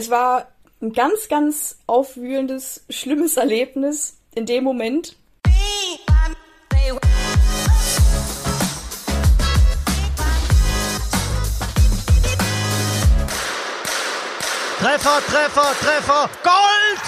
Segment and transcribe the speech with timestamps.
[0.00, 0.48] es war
[0.80, 5.14] ein ganz, ganz aufwühlendes, schlimmes Erlebnis in dem Moment.
[14.78, 17.02] Treffer, Treffer, Treffer, Gold!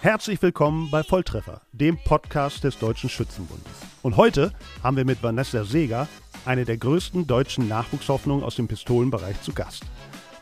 [0.00, 3.66] Herzlich willkommen bei Volltreffer, dem Podcast des Deutschen Schützenbundes.
[4.02, 4.52] Und heute
[4.84, 6.06] haben wir mit Vanessa Seger
[6.48, 9.84] eine der größten deutschen Nachwuchshoffnungen aus dem Pistolenbereich zu Gast.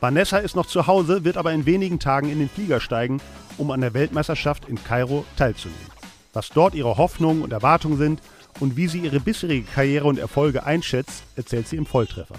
[0.01, 3.21] Vanessa ist noch zu Hause, wird aber in wenigen Tagen in den Flieger steigen,
[3.59, 5.91] um an der Weltmeisterschaft in Kairo teilzunehmen.
[6.33, 8.21] Was dort ihre Hoffnungen und Erwartungen sind
[8.61, 12.37] und wie sie ihre bisherige Karriere und Erfolge einschätzt, erzählt sie im Volltreffer.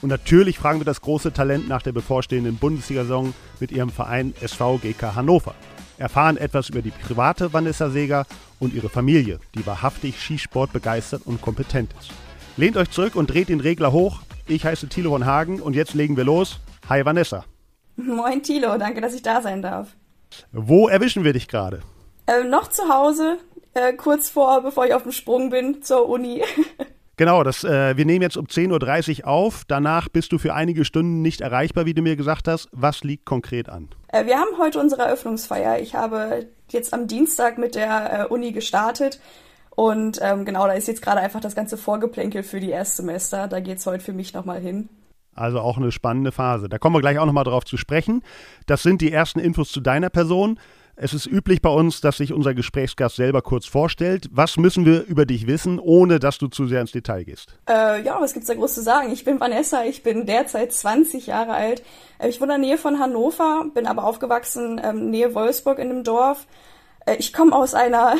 [0.00, 4.78] Und natürlich fragen wir das große Talent nach der bevorstehenden Bundesliga-Saison mit ihrem Verein SV
[4.78, 5.54] GK Hannover.
[5.96, 8.26] Erfahren etwas über die private Vanessa Seger
[8.60, 12.12] und ihre Familie, die wahrhaftig Skisport begeistert und kompetent ist.
[12.58, 14.18] Lehnt euch zurück und dreht den Regler hoch.
[14.48, 16.58] Ich heiße Thilo von Hagen und jetzt legen wir los.
[16.88, 17.44] Hi Vanessa.
[17.94, 19.94] Moin Thilo, danke, dass ich da sein darf.
[20.50, 21.82] Wo erwischen wir dich gerade?
[22.26, 23.38] Äh, noch zu Hause,
[23.74, 26.42] äh, kurz vor, bevor ich auf dem Sprung bin zur Uni.
[27.16, 29.64] Genau, das, äh, wir nehmen jetzt um 10.30 Uhr auf.
[29.66, 32.68] Danach bist du für einige Stunden nicht erreichbar, wie du mir gesagt hast.
[32.70, 33.88] Was liegt konkret an?
[34.12, 35.80] Äh, wir haben heute unsere Eröffnungsfeier.
[35.80, 39.18] Ich habe jetzt am Dienstag mit der äh, Uni gestartet.
[39.78, 43.46] Und ähm, genau, da ist jetzt gerade einfach das ganze Vorgeplänkel für die Erstsemester.
[43.46, 44.88] Da geht es heute für mich nochmal hin.
[45.36, 46.68] Also auch eine spannende Phase.
[46.68, 48.24] Da kommen wir gleich auch nochmal drauf zu sprechen.
[48.66, 50.58] Das sind die ersten Infos zu deiner Person.
[50.96, 54.28] Es ist üblich bei uns, dass sich unser Gesprächsgast selber kurz vorstellt.
[54.32, 57.56] Was müssen wir über dich wissen, ohne dass du zu sehr ins Detail gehst?
[57.70, 59.12] Äh, ja, was gibt's da groß zu sagen?
[59.12, 61.84] Ich bin Vanessa, ich bin derzeit 20 Jahre alt.
[62.18, 65.90] Äh, ich wohne in der Nähe von Hannover, bin aber aufgewachsen ähm, Nähe Wolfsburg in
[65.90, 66.48] einem Dorf.
[67.06, 68.16] Äh, ich komme aus einer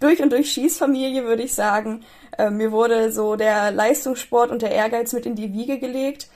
[0.00, 2.04] durch und durch Schießfamilie, würde ich sagen.
[2.36, 6.28] Äh, mir wurde so der Leistungssport und der Ehrgeiz mit in die Wiege gelegt.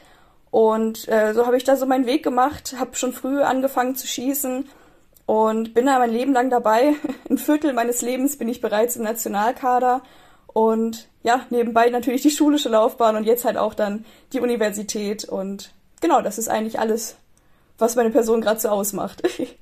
[0.50, 4.06] Und äh, so habe ich da so meinen Weg gemacht, habe schon früh angefangen zu
[4.06, 4.68] schießen
[5.24, 6.94] und bin da mein Leben lang dabei.
[7.30, 10.02] Ein Viertel meines Lebens bin ich bereits im Nationalkader
[10.48, 15.72] und ja, nebenbei natürlich die schulische Laufbahn und jetzt halt auch dann die Universität und
[16.00, 17.16] genau, das ist eigentlich alles,
[17.78, 19.22] was meine Person gerade so ausmacht.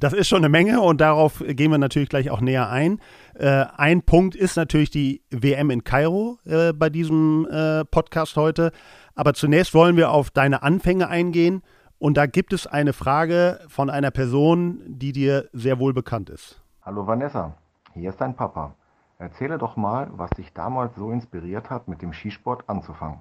[0.00, 3.00] Das ist schon eine Menge und darauf gehen wir natürlich gleich auch näher ein.
[3.34, 8.72] Äh, ein Punkt ist natürlich die WM in Kairo äh, bei diesem äh, Podcast heute.
[9.14, 11.62] Aber zunächst wollen wir auf deine Anfänge eingehen.
[11.98, 16.62] Und da gibt es eine Frage von einer Person, die dir sehr wohl bekannt ist.
[16.80, 17.58] Hallo Vanessa,
[17.92, 18.74] hier ist dein Papa.
[19.18, 23.18] Erzähle doch mal, was dich damals so inspiriert hat, mit dem Skisport anzufangen.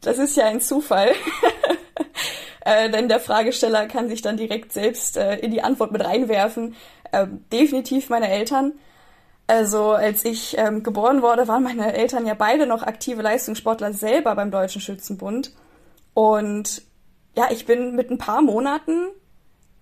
[0.00, 1.10] Das ist ja ein Zufall.
[2.60, 6.74] äh, denn der Fragesteller kann sich dann direkt selbst äh, in die Antwort mit reinwerfen.
[7.12, 8.72] Äh, definitiv meine Eltern.
[9.46, 14.34] Also als ich ähm, geboren wurde, waren meine Eltern ja beide noch aktive Leistungssportler selber
[14.34, 15.52] beim Deutschen Schützenbund.
[16.14, 16.82] Und
[17.36, 19.08] ja, ich bin mit ein paar Monaten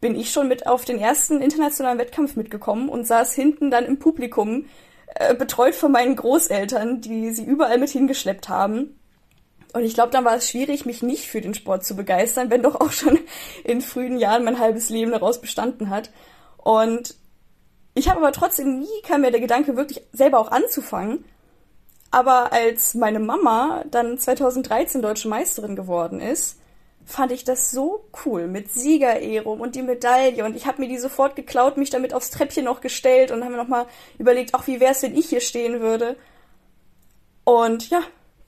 [0.05, 3.99] bin ich schon mit auf den ersten internationalen Wettkampf mitgekommen und saß hinten dann im
[3.99, 4.67] Publikum,
[5.15, 9.01] äh, betreut von meinen Großeltern, die sie überall mit hingeschleppt haben.
[9.75, 12.62] Und ich glaube, dann war es schwierig, mich nicht für den Sport zu begeistern, wenn
[12.62, 13.19] doch auch schon
[13.65, 16.11] in frühen Jahren mein halbes Leben daraus bestanden hat.
[16.59, 17.17] Und
[17.93, 21.25] ich habe aber trotzdem nie kam mir der Gedanke, wirklich selber auch anzufangen.
[22.12, 26.61] Aber als meine Mama dann 2013 deutsche Meisterin geworden ist,
[27.05, 30.99] fand ich das so cool mit Siegerehrung und die Medaille und ich habe mir die
[30.99, 33.87] sofort geklaut, mich damit aufs Treppchen noch gestellt und haben mir nochmal
[34.19, 36.17] überlegt, ach, wie wär's, wenn ich hier stehen würde.
[37.43, 38.01] Und ja,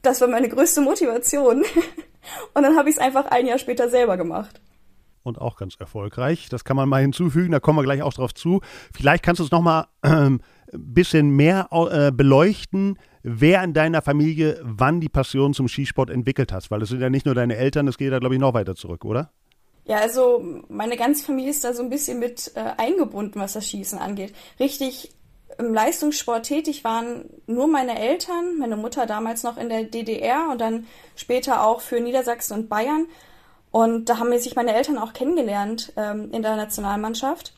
[0.07, 1.59] das war meine größte Motivation.
[2.55, 4.61] und dann habe ich es einfach ein Jahr später selber gemacht.
[5.23, 6.49] Und auch ganz erfolgreich.
[6.49, 8.61] Das kann man mal hinzufügen, da kommen wir gleich auch drauf zu.
[8.95, 10.41] Vielleicht kannst du es nochmal ähm,
[10.73, 16.53] ein bisschen mehr äh, beleuchten, wer in deiner Familie wann die Passion zum Skisport entwickelt
[16.53, 16.71] hat.
[16.71, 18.77] Weil das sind ja nicht nur deine Eltern, das geht ja, glaube ich, noch weiter
[18.77, 19.33] zurück, oder?
[19.85, 23.67] Ja, also meine ganze Familie ist da so ein bisschen mit äh, eingebunden, was das
[23.67, 24.33] Schießen angeht.
[24.61, 25.11] Richtig
[25.59, 30.61] im Leistungssport tätig waren nur meine Eltern, meine Mutter damals noch in der DDR und
[30.61, 33.07] dann später auch für Niedersachsen und Bayern.
[33.71, 37.53] Und da haben sich meine Eltern auch kennengelernt ähm, in der Nationalmannschaft.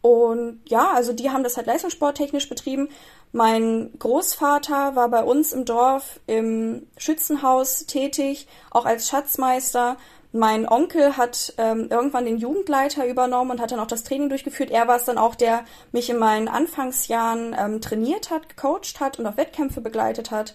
[0.00, 2.88] Und ja, also die haben das halt leistungssporttechnisch betrieben.
[3.32, 9.96] Mein Großvater war bei uns im Dorf im Schützenhaus tätig, auch als Schatzmeister.
[10.32, 14.70] Mein Onkel hat ähm, irgendwann den Jugendleiter übernommen und hat dann auch das Training durchgeführt.
[14.70, 19.18] Er war es dann auch, der mich in meinen Anfangsjahren ähm, trainiert hat, gecoacht hat
[19.18, 20.54] und auf Wettkämpfe begleitet hat.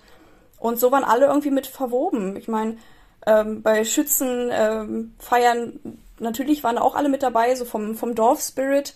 [0.60, 2.38] Und so waren alle irgendwie mit verwoben.
[2.38, 2.78] Ich meine,
[3.26, 5.12] ähm, bei Schützenfeiern
[5.84, 8.94] ähm, natürlich waren auch alle mit dabei, so vom, vom Dorfspirit.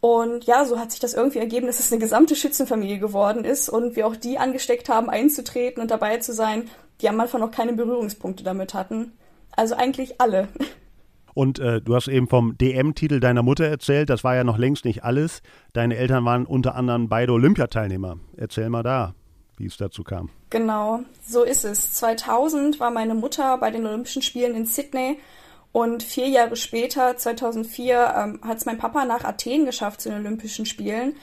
[0.00, 3.68] Und ja, so hat sich das irgendwie ergeben, dass es eine gesamte Schützenfamilie geworden ist
[3.68, 6.70] und wir auch die angesteckt haben, einzutreten und dabei zu sein,
[7.00, 9.12] die am Anfang noch keine Berührungspunkte damit hatten.
[9.58, 10.46] Also eigentlich alle.
[11.34, 14.84] Und äh, du hast eben vom DM-Titel deiner Mutter erzählt, das war ja noch längst
[14.84, 15.42] nicht alles.
[15.72, 18.18] Deine Eltern waren unter anderem beide Olympiateilnehmer.
[18.36, 19.16] Erzähl mal da,
[19.56, 20.30] wie es dazu kam.
[20.50, 21.92] Genau, so ist es.
[21.94, 25.18] 2000 war meine Mutter bei den Olympischen Spielen in Sydney
[25.72, 30.20] und vier Jahre später, 2004, ähm, hat es mein Papa nach Athen geschafft zu den
[30.20, 31.16] Olympischen Spielen.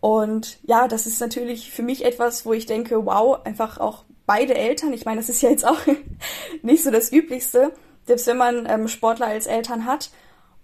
[0.00, 4.54] Und ja, das ist natürlich für mich etwas, wo ich denke, wow, einfach auch beide
[4.54, 4.92] Eltern.
[4.92, 5.80] Ich meine, das ist ja jetzt auch
[6.62, 7.72] nicht so das Üblichste
[8.10, 10.10] selbst wenn man ähm, Sportler als Eltern hat.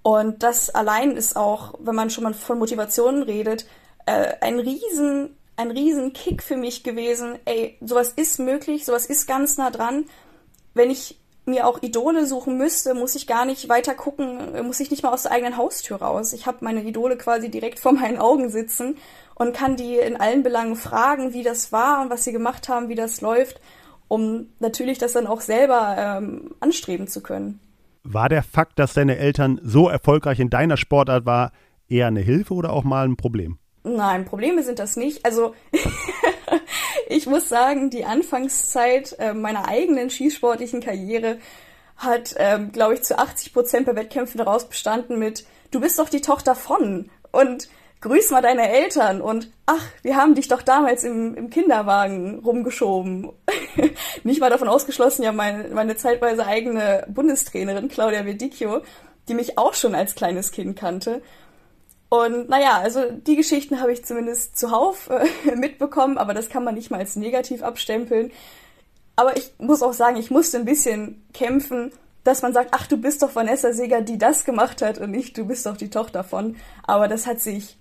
[0.03, 3.67] Und das allein ist auch, wenn man schon mal von Motivationen redet,
[4.07, 7.39] äh, ein riesen, ein riesen Kick für mich gewesen.
[7.45, 10.07] Ey, sowas ist möglich, sowas ist ganz nah dran.
[10.75, 14.91] Wenn ich mir auch Idole suchen müsste, muss ich gar nicht weiter gucken, muss ich
[14.91, 16.33] nicht mal aus der eigenen Haustür raus.
[16.33, 18.97] Ich habe meine Idole quasi direkt vor meinen Augen sitzen
[19.35, 22.89] und kann die in allen Belangen fragen, wie das war und was sie gemacht haben,
[22.89, 23.61] wie das läuft
[24.09, 27.61] um natürlich das dann auch selber ähm, anstreben zu können.
[28.05, 31.53] War der Fakt, dass deine Eltern so erfolgreich in deiner Sportart war,
[31.89, 33.59] eher eine Hilfe oder auch mal ein Problem?
[33.83, 35.25] Nein, Probleme sind das nicht.
[35.25, 35.55] Also
[37.09, 41.39] ich muss sagen, die Anfangszeit äh, meiner eigenen skisportlichen Karriere
[41.97, 46.09] hat, ähm, glaube ich, zu 80 Prozent bei Wettkämpfen daraus bestanden mit, du bist doch
[46.09, 47.11] die Tochter von.
[47.33, 47.69] Und
[48.01, 53.33] grüß mal deine Eltern und ach, wir haben dich doch damals im, im Kinderwagen rumgeschoben.
[54.23, 58.83] Nicht mal davon ausgeschlossen, ja, meine, meine zeitweise eigene Bundestrainerin Claudia Vedicchio,
[59.29, 61.23] die mich auch schon als kleines Kind kannte.
[62.09, 66.75] Und naja, also die Geschichten habe ich zumindest zuhauf äh, mitbekommen, aber das kann man
[66.75, 68.31] nicht mal als negativ abstempeln.
[69.17, 71.91] Aber ich muss auch sagen, ich musste ein bisschen kämpfen,
[72.23, 75.39] dass man sagt, ach, du bist doch Vanessa Seger, die das gemacht hat und nicht,
[75.39, 76.57] du bist doch die Tochter von.
[76.87, 77.79] Aber das hat sich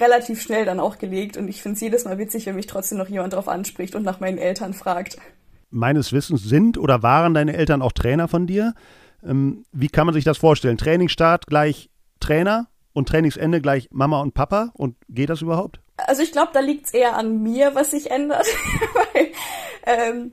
[0.00, 2.98] relativ schnell dann auch gelegt und ich finde es jedes Mal witzig, wenn mich trotzdem
[2.98, 5.18] noch jemand darauf anspricht und nach meinen Eltern fragt.
[5.70, 8.74] Meines Wissens sind oder waren deine Eltern auch Trainer von dir.
[9.26, 10.78] Ähm, wie kann man sich das vorstellen?
[10.78, 11.90] Trainingsstart gleich
[12.20, 12.68] Trainer
[12.98, 15.80] und Trainingsende gleich Mama und Papa und geht das überhaupt?
[15.96, 18.46] Also ich glaube, da liegt es eher an mir, was sich ändert,
[18.94, 19.28] weil
[19.86, 20.32] ähm,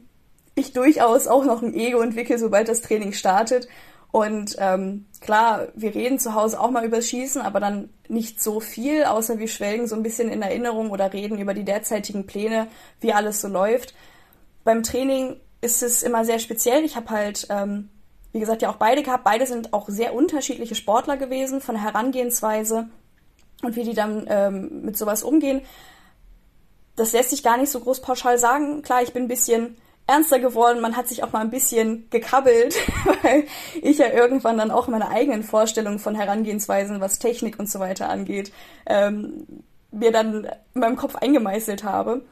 [0.56, 3.67] ich durchaus auch noch ein Ego entwickle, sobald das Training startet
[4.15, 8.62] und ähm, klar, wir reden zu Hause auch mal über Schießen, aber dann nicht so
[8.62, 12.67] viel, außer wir schwelgen so ein bisschen in Erinnerung oder reden über die derzeitigen Pläne,
[13.01, 13.94] wie alles so läuft.
[14.63, 16.85] Beim Training ist es immer sehr speziell.
[16.85, 17.89] Ich habe halt, ähm,
[18.35, 19.23] wie gesagt, ja auch beide gehabt.
[19.23, 22.89] Beide sind auch sehr unterschiedliche Sportler gewesen von Herangehensweise
[23.63, 25.61] und wie die dann ähm, mit sowas umgehen.
[26.97, 28.81] Das lässt sich gar nicht so groß pauschal sagen.
[28.81, 32.75] Klar, ich bin ein bisschen ernster geworden, man hat sich auch mal ein bisschen gekabbelt,
[33.23, 33.45] weil
[33.81, 38.09] ich ja irgendwann dann auch meine eigenen Vorstellungen von Herangehensweisen, was Technik und so weiter
[38.09, 38.51] angeht,
[38.85, 39.47] ähm,
[39.91, 40.43] mir dann
[40.73, 42.25] in meinem Kopf eingemeißelt habe.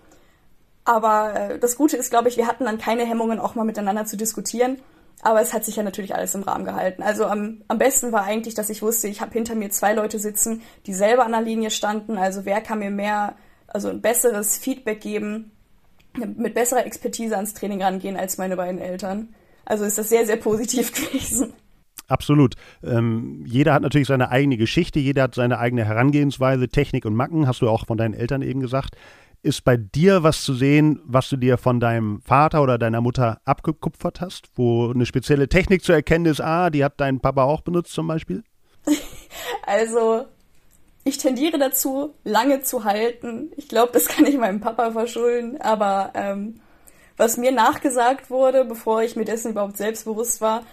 [0.83, 4.05] Aber äh, das Gute ist, glaube ich, wir hatten dann keine Hemmungen, auch mal miteinander
[4.05, 4.81] zu diskutieren.
[5.23, 7.01] Aber es hat sich ja natürlich alles im Rahmen gehalten.
[7.01, 10.19] Also am, am besten war eigentlich, dass ich wusste, ich habe hinter mir zwei Leute
[10.19, 12.17] sitzen, die selber an der Linie standen.
[12.17, 13.35] Also wer kann mir mehr,
[13.67, 15.51] also ein besseres Feedback geben,
[16.17, 19.33] mit besserer Expertise ans Training rangehen als meine beiden Eltern.
[19.63, 21.53] Also ist das sehr, sehr positiv gewesen.
[22.09, 22.55] Absolut.
[22.83, 27.47] Ähm, jeder hat natürlich seine eigene Geschichte, jeder hat seine eigene Herangehensweise, Technik und Macken,
[27.47, 28.97] hast du auch von deinen Eltern eben gesagt.
[29.43, 33.39] Ist bei dir was zu sehen, was du dir von deinem Vater oder deiner Mutter
[33.43, 37.61] abgekupfert hast, wo eine spezielle Technik zu erkennen ist, ah, die hat dein Papa auch
[37.61, 38.43] benutzt zum Beispiel?
[39.65, 40.25] Also
[41.05, 43.51] ich tendiere dazu, lange zu halten.
[43.57, 45.59] Ich glaube, das kann ich meinem Papa verschulden.
[45.59, 46.61] Aber ähm,
[47.17, 50.63] was mir nachgesagt wurde, bevor ich mir dessen überhaupt selbstbewusst war,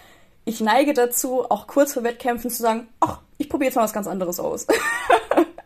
[0.45, 3.93] ich neige dazu, auch kurz vor Wettkämpfen zu sagen, ach, ich probiere jetzt mal was
[3.93, 4.67] ganz anderes aus.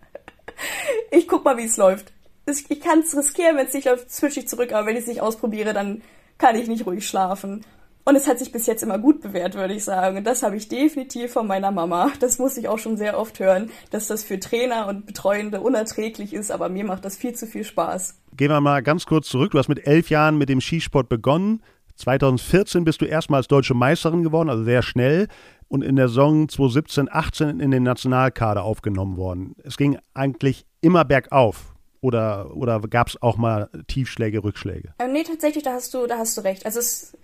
[1.12, 2.12] ich guck mal, wie es läuft.
[2.46, 5.08] Ich kann es riskieren, wenn es nicht läuft, switche ich zurück, aber wenn ich es
[5.08, 6.02] nicht ausprobiere, dann
[6.38, 7.66] kann ich nicht ruhig schlafen.
[8.08, 10.18] Und es hat sich bis jetzt immer gut bewährt, würde ich sagen.
[10.18, 12.12] Und das habe ich definitiv von meiner Mama.
[12.20, 16.32] Das muss ich auch schon sehr oft hören, dass das für Trainer und Betreuende unerträglich
[16.32, 18.20] ist, aber mir macht das viel zu viel Spaß.
[18.38, 19.52] Gehen wir mal ganz kurz zurück.
[19.52, 21.64] Du hast mit elf Jahren mit dem Skisport begonnen.
[21.96, 25.28] 2014 bist du erstmals deutsche Meisterin geworden, also sehr schnell.
[25.68, 29.56] Und in der Saison 2017, 18 in den Nationalkader aufgenommen worden.
[29.64, 31.75] Es ging eigentlich immer bergauf.
[32.06, 34.94] Oder, oder gab es auch mal Tiefschläge, Rückschläge?
[35.00, 36.64] Ähm, nee, tatsächlich, da hast du, da hast du recht.
[36.64, 37.18] Also es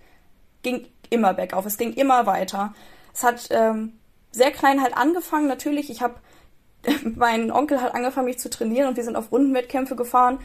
[0.62, 2.74] ging immer bergauf, es ging immer weiter.
[3.14, 3.92] Es hat ähm,
[4.32, 5.88] sehr klein halt angefangen, natürlich.
[5.88, 6.14] Ich habe,
[7.14, 10.40] mein Onkel hat angefangen, mich zu trainieren und wir sind auf Rundenwettkämpfe gefahren,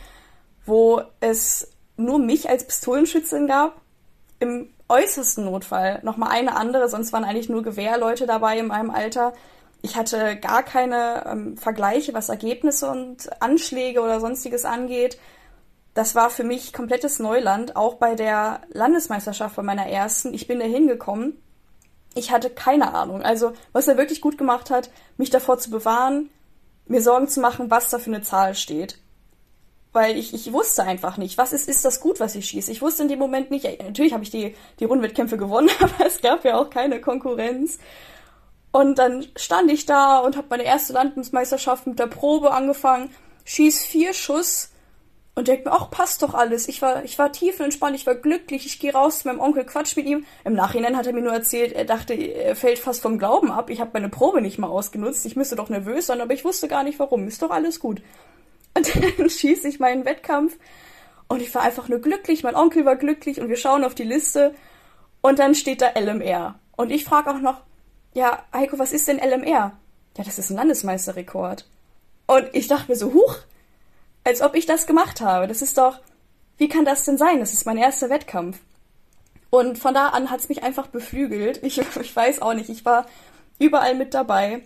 [0.68, 3.82] wo es nur mich als Pistolenschützin gab.
[4.40, 9.34] Im äußersten Notfall nochmal eine andere, sonst waren eigentlich nur Gewehrleute dabei in meinem Alter.
[9.82, 15.20] Ich hatte gar keine ähm, Vergleiche, was Ergebnisse und Anschläge oder sonstiges angeht.
[15.94, 20.34] Das war für mich komplettes Neuland, auch bei der Landesmeisterschaft bei meiner ersten.
[20.34, 21.42] Ich bin da hingekommen.
[22.16, 23.22] Ich hatte keine Ahnung.
[23.22, 26.30] Also, was er wirklich gut gemacht hat, mich davor zu bewahren,
[26.88, 29.00] mir Sorgen zu machen, was da für eine Zahl steht.
[29.94, 32.72] Weil ich, ich wusste einfach nicht, was ist, ist das gut, was ich schieße.
[32.72, 36.22] Ich wusste in dem Moment nicht, natürlich habe ich die, die Rundwettkämpfe gewonnen, aber es
[36.22, 37.80] gab ja auch keine Konkurrenz.
[38.72, 43.10] Und dann stand ich da und habe meine erste Landesmeisterschaft mit der Probe angefangen,
[43.46, 44.72] schieß vier Schuss
[45.36, 46.68] und denke mir, ach, passt doch alles.
[46.68, 49.96] Ich war, ich war tiefenentspannt, ich war glücklich, ich gehe raus zu meinem Onkel, quatsch
[49.96, 50.26] mit ihm.
[50.44, 53.70] Im Nachhinein hat er mir nur erzählt, er dachte, er fällt fast vom Glauben ab.
[53.70, 55.26] Ich habe meine Probe nicht mal ausgenutzt.
[55.28, 57.28] Ich müsste doch nervös sein, aber ich wusste gar nicht warum.
[57.28, 58.02] Ist doch alles gut.
[58.74, 60.58] Und dann schieße ich meinen Wettkampf
[61.28, 62.44] und ich war einfach nur glücklich.
[62.44, 64.56] Mein Onkel war glücklich und wir schauen auf die Liste
[65.22, 66.60] und dann steht da LMR.
[66.76, 67.62] Und ich frage auch noch,
[68.18, 69.78] ja, Heiko, was ist denn LMR?
[70.18, 71.66] Ja, das ist ein Landesmeisterrekord.
[72.26, 73.36] Und ich dachte mir so, huch,
[74.24, 75.46] als ob ich das gemacht habe.
[75.46, 76.00] Das ist doch,
[76.58, 77.40] wie kann das denn sein?
[77.40, 78.58] Das ist mein erster Wettkampf.
[79.52, 81.62] Und von da an hat es mich einfach beflügelt.
[81.62, 83.06] Ich, ich weiß auch nicht, ich war
[83.60, 84.64] überall mit dabei.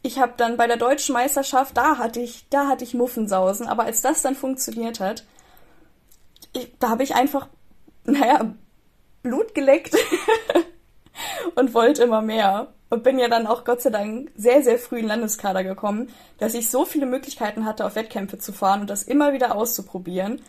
[0.00, 3.84] Ich habe dann bei der deutschen Meisterschaft, da hatte ich, da hatte ich Muffensausen, aber
[3.84, 5.26] als das dann funktioniert hat,
[6.54, 7.46] ich, da habe ich einfach,
[8.04, 8.54] naja,
[9.22, 9.94] Blut geleckt
[11.54, 14.98] und wollte immer mehr und bin ja dann auch Gott sei Dank sehr, sehr früh
[14.98, 19.04] in Landeskader gekommen, dass ich so viele Möglichkeiten hatte, auf Wettkämpfe zu fahren und das
[19.04, 20.42] immer wieder auszuprobieren.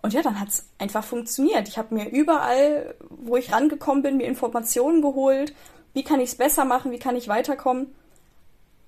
[0.00, 1.68] Und ja, dann hat's einfach funktioniert.
[1.68, 5.54] Ich habe mir überall, wo ich rangekommen bin, mir Informationen geholt.
[5.92, 6.90] Wie kann ich's besser machen?
[6.90, 7.94] Wie kann ich weiterkommen?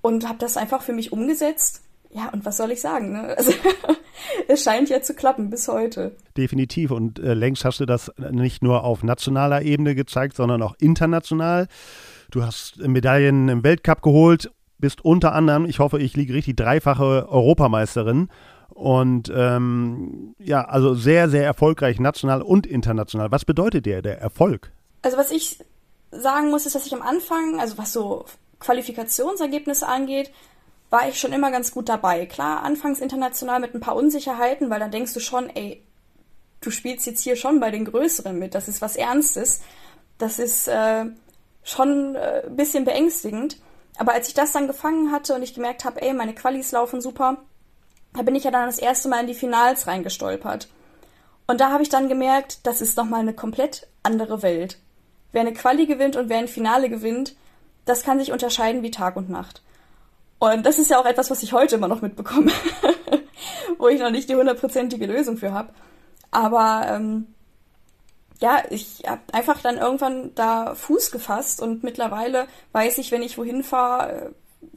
[0.03, 1.83] Und habe das einfach für mich umgesetzt.
[2.11, 3.13] Ja, und was soll ich sagen?
[3.13, 3.35] Ne?
[3.37, 3.53] Also,
[4.49, 6.17] es scheint ja zu klappen bis heute.
[6.37, 6.91] Definitiv.
[6.91, 11.69] Und äh, längst hast du das nicht nur auf nationaler Ebene gezeigt, sondern auch international.
[12.31, 17.29] Du hast Medaillen im Weltcup geholt, bist unter anderem, ich hoffe, ich liege richtig, dreifache
[17.29, 18.29] Europameisterin.
[18.71, 23.31] Und ähm, ja, also sehr, sehr erfolgreich, national und international.
[23.31, 24.73] Was bedeutet dir der Erfolg?
[25.03, 25.59] Also was ich
[26.11, 28.25] sagen muss, ist, dass ich am Anfang, also was so
[28.59, 30.33] Qualifikationsergebnisse angeht,
[30.95, 32.25] war ich schon immer ganz gut dabei.
[32.25, 35.85] Klar, anfangs international mit ein paar Unsicherheiten, weil dann denkst du schon, ey,
[36.61, 39.61] du spielst jetzt hier schon bei den Größeren mit, das ist was Ernstes.
[40.19, 41.07] Das ist äh,
[41.65, 43.57] schon äh, ein bisschen beängstigend.
[43.97, 47.01] Aber als ich das dann gefangen hatte und ich gemerkt habe, ey, meine Qualis laufen
[47.01, 47.39] super,
[48.13, 50.69] da bin ich ja dann das erste Mal in die Finals reingestolpert.
[51.49, 54.79] Und da habe ich dann gemerkt, das ist nochmal eine komplett andere Welt.
[55.33, 57.35] Wer eine Quali gewinnt und wer ein Finale gewinnt,
[57.85, 59.61] das kann sich unterscheiden wie Tag und Nacht.
[60.39, 62.53] Und das ist ja auch etwas, was ich heute immer noch mitbekomme,
[63.79, 65.73] wo ich noch nicht die hundertprozentige Lösung für habe.
[66.31, 67.35] Aber ähm,
[68.41, 73.39] ja, ich habe einfach dann irgendwann da Fuß gefasst und mittlerweile weiß ich, wenn ich
[73.39, 74.31] wohin fahre, äh,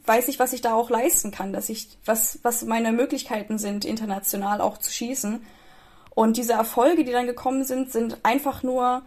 [0.06, 3.84] weiß ich, was ich da auch leisten kann, dass ich, was, was meine Möglichkeiten sind,
[3.84, 5.44] international auch zu schießen.
[6.14, 9.02] Und diese Erfolge, die dann gekommen sind, sind einfach nur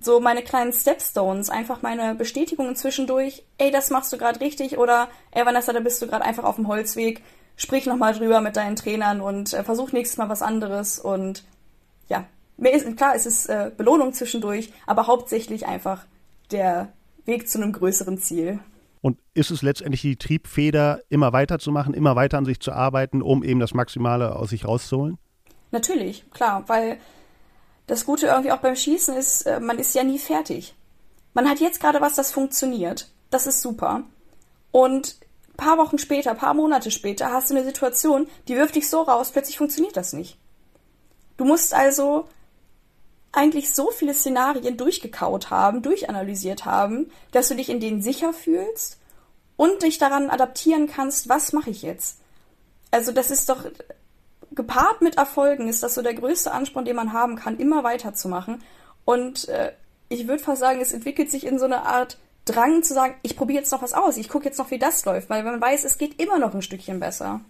[0.00, 5.08] so meine kleinen Stepstones, einfach meine Bestätigungen zwischendurch, ey, das machst du gerade richtig oder
[5.30, 7.22] ey, Vanessa, da bist du gerade einfach auf dem Holzweg,
[7.56, 11.44] sprich nochmal drüber mit deinen Trainern und äh, versuch nächstes Mal was anderes und
[12.08, 12.24] ja,
[12.56, 16.04] mir ist klar, es ist äh, Belohnung zwischendurch, aber hauptsächlich einfach
[16.50, 16.92] der
[17.24, 18.60] Weg zu einem größeren Ziel.
[19.02, 23.44] Und ist es letztendlich die Triebfeder, immer weiterzumachen, immer weiter an sich zu arbeiten, um
[23.44, 25.18] eben das Maximale aus sich rauszuholen?
[25.70, 26.98] Natürlich, klar, weil
[27.86, 30.74] das Gute irgendwie auch beim Schießen ist, äh, man ist ja nie fertig.
[31.34, 33.10] Man hat jetzt gerade was, das funktioniert.
[33.30, 34.04] Das ist super.
[34.72, 35.16] Und
[35.56, 39.30] paar Wochen später, paar Monate später hast du eine Situation, die wirft dich so raus,
[39.30, 40.38] plötzlich funktioniert das nicht.
[41.36, 42.28] Du musst also
[43.32, 48.98] eigentlich so viele Szenarien durchgekaut haben, durchanalysiert haben, dass du dich in denen sicher fühlst
[49.56, 52.18] und dich daran adaptieren kannst, was mache ich jetzt?
[52.90, 53.64] Also das ist doch
[54.56, 58.62] gepaart mit Erfolgen ist das so der größte Ansporn, den man haben kann, immer weiterzumachen.
[59.04, 59.72] Und äh,
[60.08, 63.36] ich würde fast sagen, es entwickelt sich in so eine Art Drang zu sagen, ich
[63.36, 65.84] probiere jetzt noch was aus, ich gucke jetzt noch, wie das läuft, weil man weiß,
[65.84, 67.40] es geht immer noch ein Stückchen besser.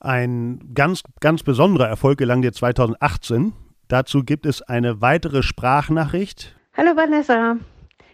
[0.00, 3.52] Ein ganz, ganz besonderer Erfolg gelang dir 2018
[3.90, 6.54] Dazu gibt es eine weitere Sprachnachricht.
[6.76, 7.56] Hallo Vanessa,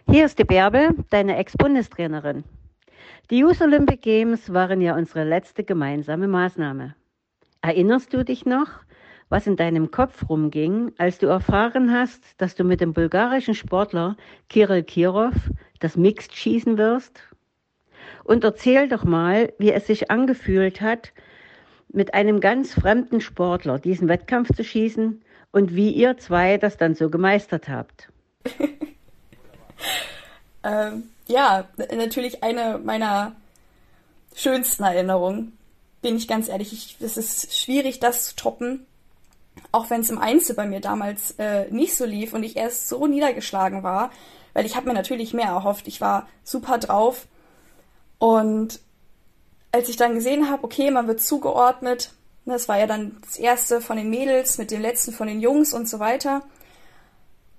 [0.09, 2.45] hier ist die Bärbel, deine Ex-Bundestrainerin.
[3.29, 6.95] Die Youth Olympic Games waren ja unsere letzte gemeinsame Maßnahme.
[7.61, 8.67] Erinnerst du dich noch,
[9.29, 14.15] was in deinem Kopf rumging, als du erfahren hast, dass du mit dem bulgarischen Sportler
[14.49, 15.33] Kirill Kirov
[15.79, 17.21] das Mixed schießen wirst?
[18.23, 21.11] Und erzähl doch mal, wie es sich angefühlt hat,
[21.89, 25.21] mit einem ganz fremden Sportler diesen Wettkampf zu schießen
[25.51, 28.09] und wie ihr zwei das dann so gemeistert habt.
[30.63, 33.35] ähm, ja, natürlich eine meiner
[34.35, 35.56] schönsten Erinnerungen.
[36.01, 38.85] Bin ich ganz ehrlich, es ist schwierig, das zu toppen.
[39.71, 42.87] Auch wenn es im Einzel bei mir damals äh, nicht so lief und ich erst
[42.87, 44.11] so niedergeschlagen war,
[44.53, 45.87] weil ich habe mir natürlich mehr erhofft.
[45.87, 47.27] Ich war super drauf.
[48.19, 48.79] Und
[49.71, 52.11] als ich dann gesehen habe, okay, man wird zugeordnet,
[52.45, 55.73] das war ja dann das erste von den Mädels mit dem letzten von den Jungs
[55.73, 56.43] und so weiter.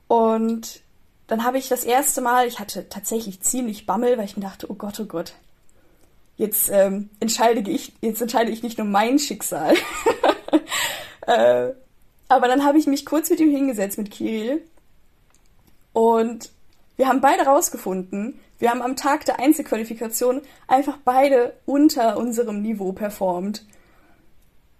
[0.06, 0.80] Und
[1.26, 4.70] dann habe ich das erste Mal, ich hatte tatsächlich ziemlich Bammel, weil ich mir dachte,
[4.70, 5.34] oh Gott, oh Gott,
[6.38, 9.74] jetzt ähm, entscheide ich, jetzt entscheide ich nicht nur mein Schicksal.
[11.26, 11.72] äh,
[12.28, 14.62] aber dann habe ich mich kurz mit ihm hingesetzt, mit Kirill.
[15.92, 16.50] Und
[16.96, 22.92] wir haben beide rausgefunden, wir haben am Tag der Einzelqualifikation einfach beide unter unserem Niveau
[22.92, 23.64] performt.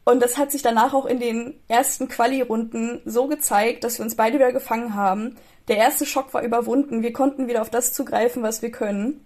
[0.05, 4.17] Und das hat sich danach auch in den ersten Quali-Runden so gezeigt, dass wir uns
[4.17, 5.37] beide wieder gefangen haben.
[5.69, 7.03] Der erste Schock war überwunden.
[7.03, 9.25] Wir konnten wieder auf das zugreifen, was wir können.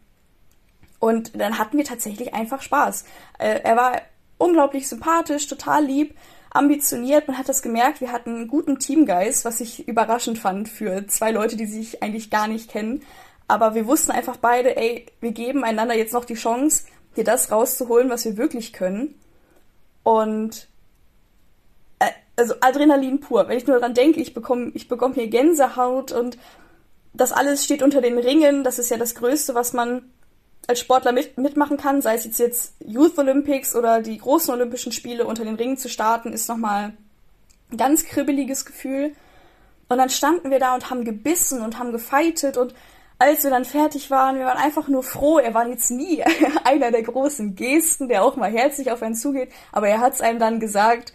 [1.03, 3.05] Und dann hatten wir tatsächlich einfach Spaß.
[3.41, 4.03] Äh, er war
[4.39, 6.15] unglaublich sympathisch, total lieb,
[6.53, 7.27] ambitioniert.
[7.27, 8.01] Man hat das gemerkt.
[8.01, 12.31] Wir hatten einen guten Teamgeist, was ich überraschend fand für zwei Leute, die sich eigentlich
[12.31, 13.03] gar nicht kennen.
[13.49, 16.85] Aber wir wussten einfach beide, ey, wir geben einander jetzt noch die Chance,
[17.17, 19.19] hier das rauszuholen, was wir wirklich können.
[20.05, 20.69] Und
[22.37, 23.49] also Adrenalin pur.
[23.49, 26.39] Wenn ich nur daran denke, ich bekomme ich bekomme hier Gänsehaut und
[27.13, 28.63] das alles steht unter den Ringen.
[28.63, 30.05] Das ist ja das Größte, was man
[30.67, 32.03] als Sportler mit, mitmachen kann.
[32.03, 36.33] Sei es jetzt, Youth Olympics oder die großen Olympischen Spiele unter den Ringen zu starten,
[36.33, 36.93] ist nochmal
[37.71, 39.15] ein ganz kribbeliges Gefühl.
[39.89, 42.75] Und dann standen wir da und haben gebissen und haben gefeitet und
[43.19, 45.39] als wir dann fertig waren, wir waren einfach nur froh.
[45.39, 46.25] Er war jetzt nie
[46.65, 50.21] einer der großen Gesten, der auch mal herzlich auf einen zugeht, aber er hat es
[50.21, 51.13] einem dann gesagt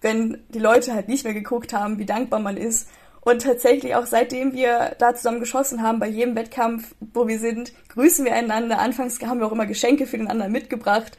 [0.00, 2.88] wenn die Leute halt nicht mehr geguckt haben, wie dankbar man ist.
[3.22, 7.72] Und tatsächlich auch seitdem wir da zusammen geschossen haben, bei jedem Wettkampf, wo wir sind,
[7.88, 8.78] grüßen wir einander.
[8.78, 11.18] Anfangs haben wir auch immer Geschenke für den anderen mitgebracht.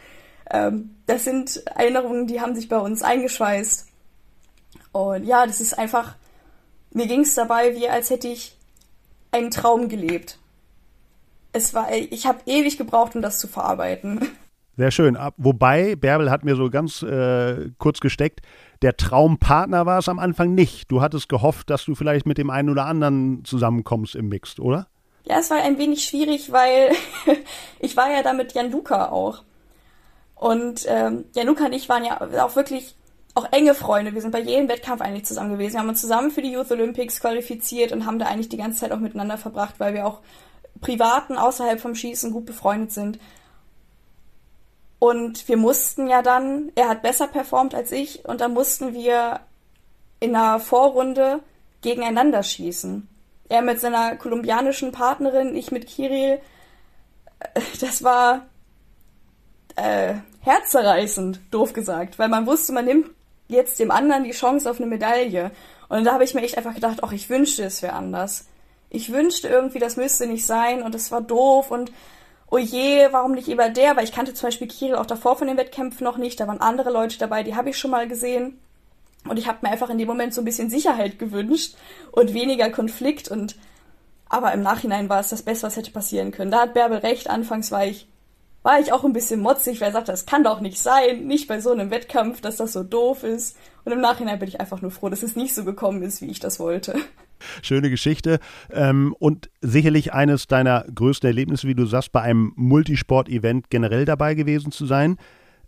[0.50, 3.88] Ähm, das sind Erinnerungen, die haben sich bei uns eingeschweißt.
[4.92, 6.16] Und ja, das ist einfach,
[6.92, 8.58] mir ging es dabei, wie als hätte ich
[9.32, 10.40] einen Traum gelebt.
[11.54, 14.28] Es war, ich habe ewig gebraucht, um das zu verarbeiten.
[14.78, 15.18] Sehr schön.
[15.38, 18.42] Wobei, Bärbel hat mir so ganz äh, kurz gesteckt,
[18.82, 20.92] der Traumpartner war es am Anfang nicht.
[20.92, 24.88] Du hattest gehofft, dass du vielleicht mit dem einen oder anderen zusammenkommst im Mixed, oder?
[25.24, 26.92] Ja, es war ein wenig schwierig, weil
[27.80, 29.44] ich war ja da mit Jan Luca auch.
[30.36, 32.96] Und ähm, Jan Luca und ich waren ja auch wirklich
[33.36, 34.14] auch enge Freunde.
[34.14, 35.74] Wir sind bei jedem Wettkampf eigentlich zusammen gewesen.
[35.74, 38.80] Wir haben uns zusammen für die Youth Olympics qualifiziert und haben da eigentlich die ganze
[38.80, 40.22] Zeit auch miteinander verbracht, weil wir auch
[40.82, 43.20] privaten außerhalb vom Schießen gut befreundet sind.
[45.02, 49.40] Und wir mussten ja dann, er hat besser performt als ich, und dann mussten wir
[50.20, 51.40] in einer Vorrunde
[51.82, 53.08] gegeneinander schießen.
[53.50, 56.40] Er mit seiner kolumbianischen Partnerin, ich mit Kirill.
[57.82, 58.46] Das war
[59.76, 63.10] äh, herzerreißend, doof gesagt, weil man wusste, man nimmt
[63.48, 65.50] jetzt dem anderen die Chance auf eine Medaille.
[65.90, 68.46] Und da habe ich mir echt einfach gedacht, ach, ich wünschte, es wäre anders.
[68.92, 71.92] Ich wünschte irgendwie, das müsste nicht sein und es war doof und
[72.52, 73.96] oh je, warum nicht über der?
[73.96, 76.40] Weil ich kannte zum Beispiel Kirill auch davor von den Wettkämpfen noch nicht.
[76.40, 78.60] Da waren andere Leute dabei, die habe ich schon mal gesehen.
[79.28, 81.76] Und ich habe mir einfach in dem Moment so ein bisschen Sicherheit gewünscht
[82.12, 83.30] und weniger Konflikt.
[83.30, 83.56] Und
[84.30, 86.52] aber im Nachhinein war es das Beste, was hätte passieren können.
[86.52, 87.30] Da hat Bärbel recht.
[87.30, 88.08] Anfangs war ich
[88.64, 91.48] war ich auch ein bisschen motzig, weil er sagte, das kann doch nicht sein, nicht
[91.48, 93.58] bei so einem Wettkampf, dass das so doof ist.
[93.86, 96.30] Und im Nachhinein bin ich einfach nur froh, dass es nicht so gekommen ist, wie
[96.30, 96.96] ich das wollte.
[97.62, 98.40] Schöne Geschichte.
[98.72, 104.34] Ähm, und sicherlich eines deiner größten Erlebnisse, wie du sagst, bei einem Multisport-Event generell dabei
[104.34, 105.18] gewesen zu sein.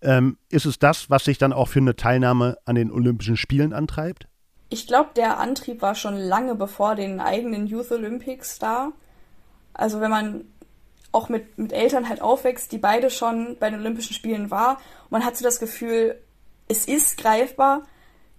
[0.01, 3.73] Ähm, ist es das, was sich dann auch für eine Teilnahme an den Olympischen Spielen
[3.73, 4.27] antreibt?
[4.69, 8.91] Ich glaube, der Antrieb war schon lange bevor den eigenen Youth Olympics da.
[9.73, 10.45] Also wenn man
[11.11, 15.23] auch mit, mit Eltern halt aufwächst, die beide schon bei den Olympischen Spielen war, man
[15.23, 16.19] hat so das Gefühl,
[16.67, 17.83] es ist greifbar,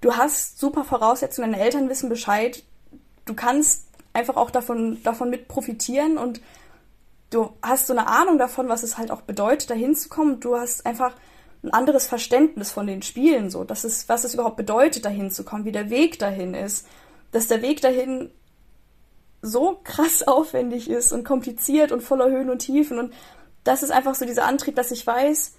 [0.00, 2.64] du hast super Voraussetzungen, deine Eltern wissen Bescheid,
[3.24, 6.40] du kannst einfach auch davon, davon mit profitieren und
[7.30, 10.40] du hast so eine Ahnung davon, was es halt auch bedeutet, da hinzukommen.
[10.40, 11.14] Du hast einfach
[11.62, 15.64] ein anderes Verständnis von den Spielen, so, dass es, was es überhaupt bedeutet, da hinzukommen,
[15.64, 16.86] wie der Weg dahin ist.
[17.32, 18.30] Dass der Weg dahin
[19.42, 22.98] so krass aufwendig ist und kompliziert und voller Höhen und Tiefen.
[22.98, 23.12] Und
[23.64, 25.54] das ist einfach so dieser Antrieb, dass ich weiß,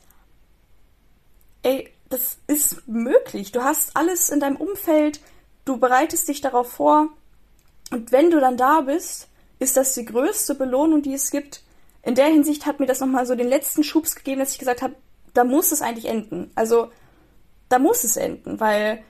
[1.64, 3.52] ey, das ist möglich.
[3.52, 5.20] Du hast alles in deinem Umfeld,
[5.66, 7.10] du bereitest dich darauf vor,
[7.92, 9.28] und wenn du dann da bist,
[9.60, 11.62] ist das die größte Belohnung, die es gibt.
[12.02, 14.82] In der Hinsicht hat mir das nochmal so den letzten Schubs gegeben, dass ich gesagt
[14.82, 14.96] habe,
[15.34, 16.52] da muss es eigentlich enden.
[16.56, 16.92] Also,
[17.70, 19.04] da muss es enden, weil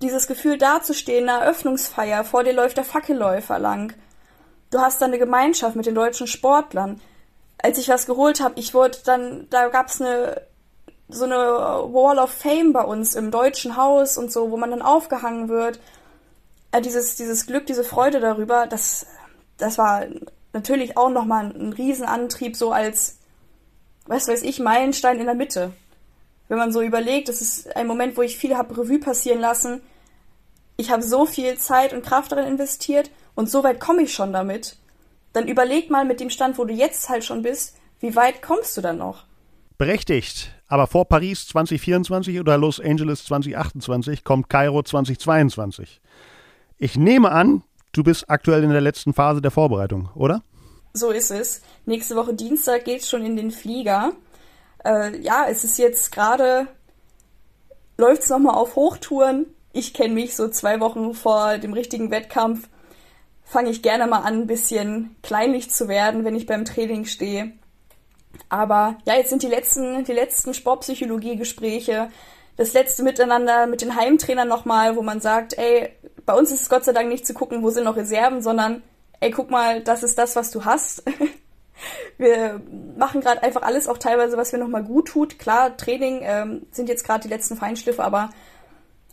[0.00, 3.94] dieses Gefühl dazustehen, eine Eröffnungsfeier, vor dir läuft der Fackelläufer lang.
[4.70, 7.00] Du hast da eine Gemeinschaft mit den deutschen Sportlern.
[7.60, 10.42] als ich was geholt habe, ich wurde dann, da gab's eine
[11.08, 14.82] so eine Wall of Fame bei uns im deutschen Haus und so, wo man dann
[14.82, 15.80] aufgehangen wird.
[16.72, 19.06] Äh, dieses, dieses Glück, diese Freude darüber, das,
[19.56, 20.06] das war
[20.52, 23.18] natürlich auch nochmal ein Riesenantrieb, so als,
[24.06, 25.72] was weiß ich, Meilenstein in der Mitte.
[26.48, 29.82] Wenn man so überlegt, das ist ein Moment, wo ich viel habe Revue passieren lassen.
[30.76, 34.32] Ich habe so viel Zeit und Kraft darin investiert und so weit komme ich schon
[34.32, 34.76] damit.
[35.32, 38.76] Dann überleg mal mit dem Stand, wo du jetzt halt schon bist, wie weit kommst
[38.76, 39.24] du dann noch?
[39.76, 40.50] Berechtigt.
[40.66, 46.00] Aber vor Paris 2024 oder Los Angeles 2028 kommt Kairo 2022.
[46.78, 47.62] Ich nehme an,
[47.92, 50.42] du bist aktuell in der letzten Phase der Vorbereitung, oder?
[50.92, 51.62] So ist es.
[51.86, 54.12] Nächste Woche Dienstag geht's schon in den Flieger.
[54.84, 56.68] Äh, ja, es ist jetzt gerade,
[57.96, 59.46] läuft's nochmal auf Hochtouren.
[59.72, 62.68] Ich kenne mich so zwei Wochen vor dem richtigen Wettkampf.
[63.44, 67.52] Fange ich gerne mal an, ein bisschen kleinlich zu werden, wenn ich beim Training stehe
[68.48, 72.10] aber ja, jetzt sind die letzten, die letzten Sportpsychologie-Gespräche,
[72.58, 75.90] das letzte Miteinander mit den Heimtrainern nochmal, wo man sagt, ey,
[76.26, 78.82] bei uns ist es Gott sei Dank nicht zu gucken, wo sind noch Reserven, sondern
[79.20, 81.04] ey, guck mal, das ist das, was du hast.
[82.18, 82.60] wir
[82.96, 85.38] machen gerade einfach alles auch teilweise, was mir nochmal gut tut.
[85.38, 88.30] Klar, Training ähm, sind jetzt gerade die letzten Feinschliffe, aber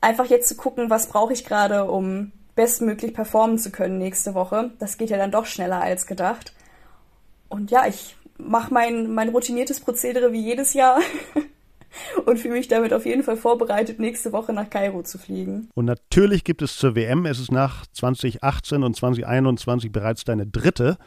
[0.02, 4.72] einfach jetzt zu gucken, was brauche ich gerade, um bestmöglich performen zu können nächste Woche.
[4.80, 6.54] Das geht ja dann doch schneller als gedacht.
[7.48, 11.00] Und ja, ich mache mein, mein routiniertes Prozedere wie jedes Jahr
[12.26, 15.70] und fühle mich damit auf jeden Fall vorbereitet, nächste Woche nach Kairo zu fliegen.
[15.74, 20.98] Und natürlich gibt es zur WM, es ist nach 2018 und 2021 bereits deine dritte,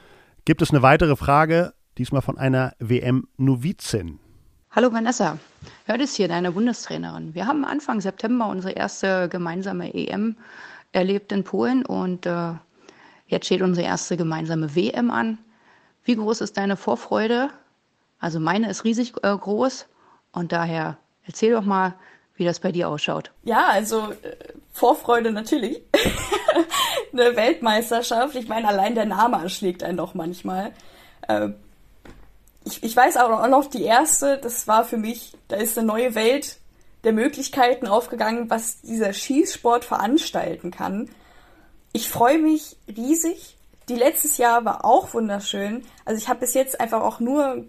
[0.45, 4.19] gibt es eine weitere Frage, diesmal von einer WM-Novizin.
[4.71, 5.39] Hallo Vanessa,
[5.87, 7.35] hört es hier, deine Bundestrainerin.
[7.35, 10.37] Wir haben Anfang September unsere erste gemeinsame EM
[10.93, 12.53] erlebt in Polen und äh,
[13.27, 15.39] jetzt steht unsere erste gemeinsame WM an.
[16.05, 17.51] Wie groß ist deine Vorfreude?
[18.19, 19.87] Also meine ist riesig äh, groß
[20.33, 21.95] und daher erzähl doch mal,
[22.35, 23.33] wie das bei dir ausschaut.
[23.43, 24.37] Ja, also äh,
[24.73, 25.83] Vorfreude natürlich.
[27.13, 28.37] eine Weltmeisterschaft.
[28.37, 30.73] Ich meine, allein der Name erschlägt einen doch manchmal.
[31.27, 31.51] Äh,
[32.65, 36.15] ich, ich weiß auch noch, die erste, das war für mich, da ist eine neue
[36.15, 36.59] Welt
[37.05, 41.09] der Möglichkeiten aufgegangen, was dieser Schießsport veranstalten kann.
[41.93, 45.85] Ich freue mich riesig die letztes Jahr war auch wunderschön.
[46.05, 47.65] Also ich habe bis jetzt einfach auch nur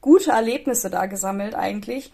[0.00, 2.12] gute Erlebnisse da gesammelt eigentlich.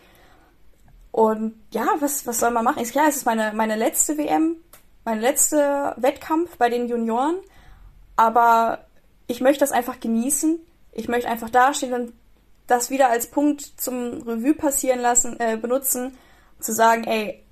[1.11, 2.83] Und ja, was, was soll man machen?
[2.83, 4.57] Ist klar, es ist meine, meine letzte WM,
[5.05, 7.37] mein letzter Wettkampf bei den Junioren.
[8.17, 8.87] Aber
[9.27, 10.59] ich möchte das einfach genießen.
[10.93, 12.13] Ich möchte einfach dastehen und
[12.67, 16.17] das wieder als Punkt zum Revue passieren lassen, äh, benutzen,
[16.61, 17.45] zu sagen, ey,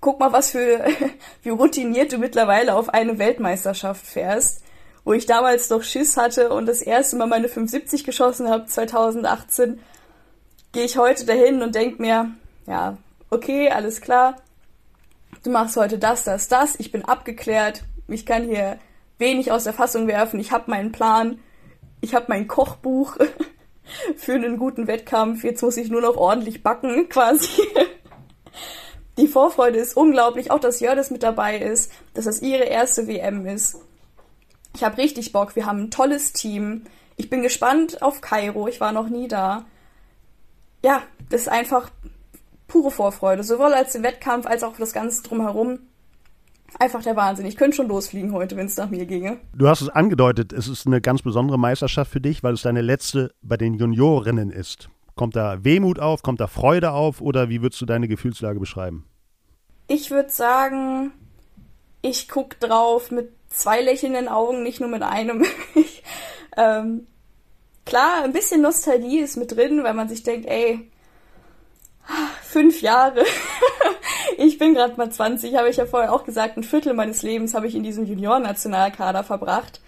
[0.00, 0.84] guck mal, was für,
[1.42, 4.62] wie routiniert du mittlerweile auf eine Weltmeisterschaft fährst
[5.08, 9.80] wo ich damals noch Schiss hatte und das erste Mal meine 570 geschossen habe, 2018,
[10.72, 12.32] gehe ich heute dahin und denke mir,
[12.66, 12.98] ja,
[13.30, 14.36] okay, alles klar,
[15.44, 18.78] du machst heute das, das, das, ich bin abgeklärt, ich kann hier
[19.16, 21.38] wenig aus der Fassung werfen, ich habe meinen Plan,
[22.02, 23.16] ich habe mein Kochbuch
[24.18, 27.62] für einen guten Wettkampf, jetzt muss ich nur noch ordentlich backen quasi.
[29.16, 33.46] Die Vorfreude ist unglaublich, auch dass Jördes mit dabei ist, dass das ihre erste WM
[33.46, 33.87] ist.
[34.78, 35.56] Ich habe richtig Bock.
[35.56, 36.84] Wir haben ein tolles Team.
[37.16, 38.68] Ich bin gespannt auf Kairo.
[38.68, 39.64] Ich war noch nie da.
[40.84, 41.90] Ja, das ist einfach
[42.68, 43.42] pure Vorfreude.
[43.42, 45.80] Sowohl als den Wettkampf als auch das Ganze drumherum.
[46.78, 47.44] Einfach der Wahnsinn.
[47.46, 49.38] Ich könnte schon losfliegen heute, wenn es nach mir ginge.
[49.52, 52.80] Du hast es angedeutet, es ist eine ganz besondere Meisterschaft für dich, weil es deine
[52.82, 54.90] letzte bei den Juniorinnen ist.
[55.16, 59.06] Kommt da Wehmut auf, kommt da Freude auf oder wie würdest du deine Gefühlslage beschreiben?
[59.88, 61.10] Ich würde sagen,
[62.00, 65.44] ich gucke drauf mit zwei lächelnden Augen, nicht nur mit einem.
[66.56, 67.06] ähm,
[67.84, 70.90] klar, ein bisschen Nostalgie ist mit drin, weil man sich denkt, ey,
[72.42, 73.24] fünf Jahre.
[74.38, 77.54] ich bin gerade mal 20, habe ich ja vorher auch gesagt, ein Viertel meines Lebens
[77.54, 79.80] habe ich in diesem Junioren-Nationalkader verbracht.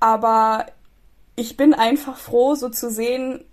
[0.00, 0.66] Aber
[1.34, 3.44] ich bin einfach froh, so zu sehen,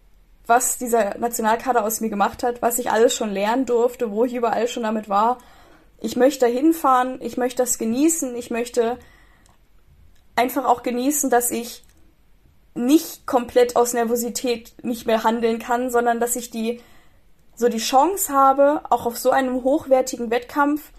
[0.45, 4.36] was dieser Nationalkader aus mir gemacht hat, was ich alles schon lernen durfte, wo ich
[4.36, 5.39] überall schon damit war
[5.99, 8.97] ich möchte hinfahren, ich möchte das genießen, ich möchte
[10.36, 11.84] einfach auch genießen, dass ich
[12.73, 16.81] nicht komplett aus Nervosität nicht mehr handeln kann, sondern dass ich die
[17.55, 20.91] so die Chance habe, auch auf so einem hochwertigen Wettkampf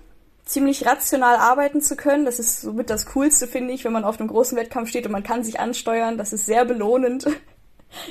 [0.46, 2.24] ziemlich rational arbeiten zu können.
[2.24, 5.12] Das ist somit das Coolste, finde ich, wenn man auf einem großen Wettkampf steht und
[5.12, 6.16] man kann sich ansteuern.
[6.16, 7.26] Das ist sehr belohnend.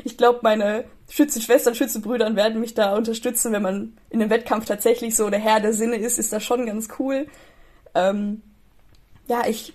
[0.04, 5.16] Ich glaube, meine Schützenschwestern, Schützenbrüdern werden mich da unterstützen, wenn man in einem Wettkampf tatsächlich
[5.16, 7.28] so der Herr der Sinne ist, ist das schon ganz cool.
[7.94, 8.42] Ähm,
[9.28, 9.74] ja, ich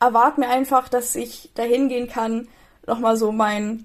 [0.00, 2.48] erwarte mir einfach, dass ich da hingehen kann,
[2.86, 3.84] nochmal so mein,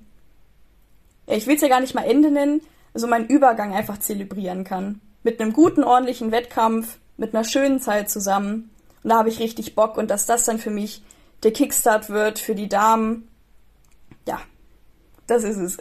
[1.27, 2.61] ja, ich will es ja gar nicht mal Ende nennen,
[2.93, 5.01] so meinen Übergang einfach zelebrieren kann.
[5.23, 8.69] Mit einem guten, ordentlichen Wettkampf, mit einer schönen Zeit zusammen.
[9.03, 11.03] Und da habe ich richtig Bock und dass das dann für mich
[11.43, 13.27] der Kickstart wird für die Damen.
[15.27, 15.77] Das ist es.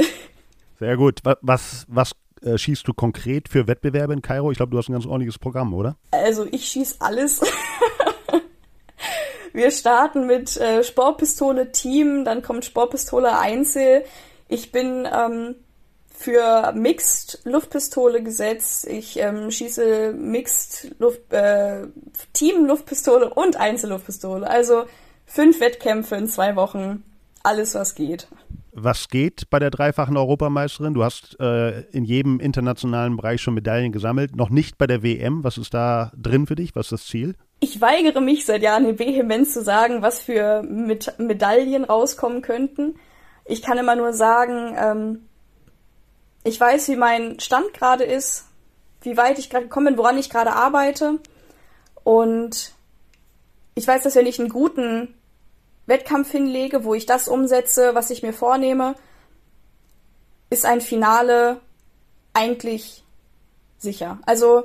[0.79, 1.21] Sehr gut.
[1.43, 4.51] Was, was äh, schießt du konkret für Wettbewerbe in Kairo?
[4.51, 5.97] Ich glaube, du hast ein ganz ordentliches Programm, oder?
[6.11, 7.41] Also ich schieße alles.
[9.53, 14.05] Wir starten mit äh, Sportpistole Team, dann kommt Sportpistole Einzel.
[14.49, 15.55] Ich bin ähm,
[16.13, 18.87] für Mixed Luftpistole gesetzt.
[18.87, 21.87] Ich ähm, schieße Mixed Luft, äh,
[22.33, 24.49] Team Luftpistole und Einzelluftpistole.
[24.49, 24.85] Also
[25.25, 27.05] fünf Wettkämpfe in zwei Wochen.
[27.43, 28.27] Alles, was geht.
[28.77, 30.95] Was geht bei der dreifachen Europameisterin?
[30.95, 35.45] Du hast äh, in jedem internationalen Bereich schon Medaillen gesammelt, noch nicht bei der WM.
[35.45, 36.75] Was ist da drin für dich?
[36.75, 37.37] Was ist das Ziel?
[37.61, 42.97] Ich weigere mich seit Jahren vehement zu sagen, was für Met Medaillen rauskommen könnten.
[43.45, 45.29] Ich kann immer nur sagen, ähm,
[46.43, 48.49] ich weiß, wie mein Stand gerade ist,
[49.03, 51.21] wie weit ich gerade gekommen bin, woran ich gerade arbeite.
[52.03, 52.73] Und
[53.77, 55.15] ich weiß, dass wenn ich einen guten
[55.87, 58.95] Wettkampf hinlege, wo ich das umsetze, was ich mir vornehme,
[60.51, 61.61] ist ein Finale
[62.33, 63.05] eigentlich
[63.79, 64.19] sicher.
[64.27, 64.65] Also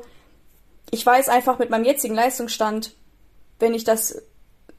[0.92, 2.96] ich weiß einfach mit meinem jetzigen Leistungsstand,
[3.60, 4.22] wenn ich das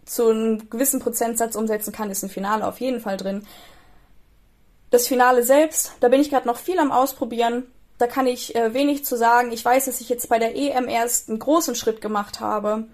[0.04, 3.46] zu einem gewissen Prozentsatz umsetzen kann, ist ein Finale auf jeden Fall drin.
[4.90, 7.64] Das Finale selbst, da bin ich gerade noch viel am Ausprobieren.
[7.98, 9.52] Da kann ich äh, wenig zu sagen.
[9.52, 12.88] Ich weiß, dass ich jetzt bei der EM erst einen großen Schritt gemacht habe.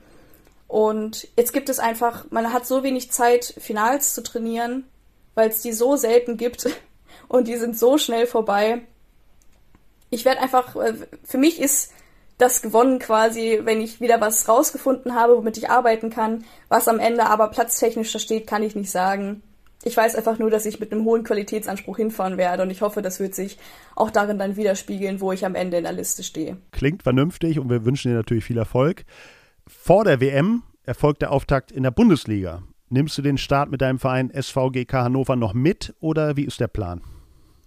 [0.69, 4.85] Und jetzt gibt es einfach, man hat so wenig Zeit, Finals zu trainieren,
[5.35, 6.69] weil es die so selten gibt
[7.29, 8.83] und die sind so schnell vorbei.
[10.11, 11.93] Ich werde einfach, äh, für mich ist
[12.39, 16.45] das gewonnen quasi, wenn ich wieder was rausgefunden habe, womit ich arbeiten kann.
[16.69, 19.43] Was am Ende aber platztechnisch da steht, kann ich nicht sagen.
[19.85, 23.03] Ich weiß einfach nur, dass ich mit einem hohen Qualitätsanspruch hinfahren werde und ich hoffe,
[23.03, 23.57] das wird sich
[23.95, 26.57] auch darin dann widerspiegeln, wo ich am Ende in der Liste stehe.
[26.73, 29.05] Klingt vernünftig und wir wünschen dir natürlich viel Erfolg.
[29.69, 32.63] Vor der WM erfolgt der Auftakt in der Bundesliga.
[32.89, 36.69] Nimmst du den Start mit deinem Verein SVGK Hannover noch mit oder wie ist der
[36.69, 37.03] Plan?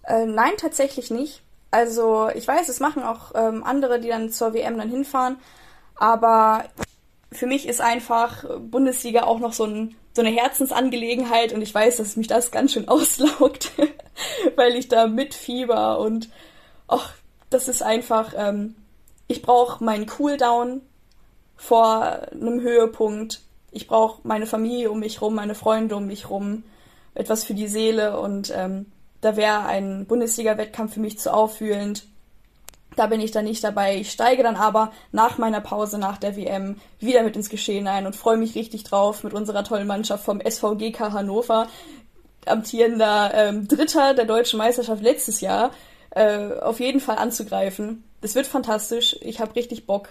[0.04, 1.42] Äh, nein, tatsächlich nicht.
[1.70, 5.36] Also ich weiß, es machen auch ähm, andere, die dann zur WM dann hinfahren,
[5.94, 6.64] aber
[7.30, 11.98] für mich ist einfach Bundesliga auch noch so, ein, so eine Herzensangelegenheit und ich weiß,
[11.98, 13.72] dass mich das ganz schön auslaugt,
[14.56, 16.30] weil ich da mitfieber und
[16.88, 17.12] ach,
[17.50, 18.74] das ist einfach, ähm,
[19.28, 20.80] ich brauche meinen Cooldown,
[21.60, 23.42] vor einem Höhepunkt.
[23.70, 26.64] Ich brauche meine Familie um mich rum, meine Freunde um mich rum,
[27.14, 28.86] etwas für die Seele und ähm,
[29.20, 32.06] da wäre ein Bundesliga-Wettkampf für mich zu auffühlend.
[32.96, 33.96] Da bin ich dann nicht dabei.
[33.96, 38.06] Ich steige dann aber nach meiner Pause, nach der WM, wieder mit ins Geschehen ein
[38.06, 41.68] und freue mich richtig drauf, mit unserer tollen Mannschaft vom SVGK Hannover,
[42.46, 45.72] amtierender ähm, Dritter der deutschen Meisterschaft letztes Jahr,
[46.10, 48.02] äh, auf jeden Fall anzugreifen.
[48.22, 49.14] Das wird fantastisch.
[49.20, 50.08] Ich habe richtig Bock.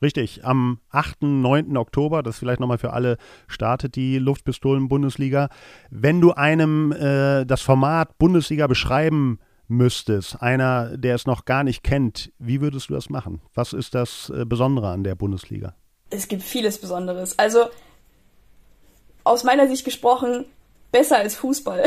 [0.00, 1.76] Richtig, am 8., 9.
[1.76, 5.48] Oktober, das vielleicht nochmal für alle, startet die Luftpistolen-Bundesliga.
[5.90, 11.82] Wenn du einem äh, das Format Bundesliga beschreiben müsstest, einer, der es noch gar nicht
[11.82, 13.40] kennt, wie würdest du das machen?
[13.54, 15.74] Was ist das äh, Besondere an der Bundesliga?
[16.10, 17.38] Es gibt vieles Besonderes.
[17.38, 17.66] Also,
[19.24, 20.46] aus meiner Sicht gesprochen,
[20.92, 21.82] besser als Fußball.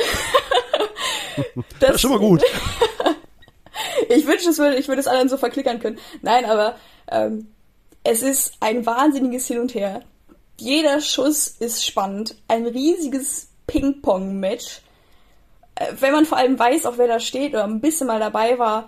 [1.36, 1.45] das,
[1.80, 2.43] das ist schon mal gut.
[4.10, 5.97] ich wünschte, würde, ich würde es allen so verklickern können.
[6.21, 6.76] Nein, aber
[7.10, 7.47] ähm,
[8.04, 10.02] es ist ein wahnsinniges Hin und Her.
[10.58, 12.36] Jeder Schuss ist spannend.
[12.48, 14.82] Ein riesiges Ping-Pong-Match.
[15.76, 18.58] Äh, wenn man vor allem weiß, auch wer da steht oder ein bisschen mal dabei
[18.58, 18.88] war,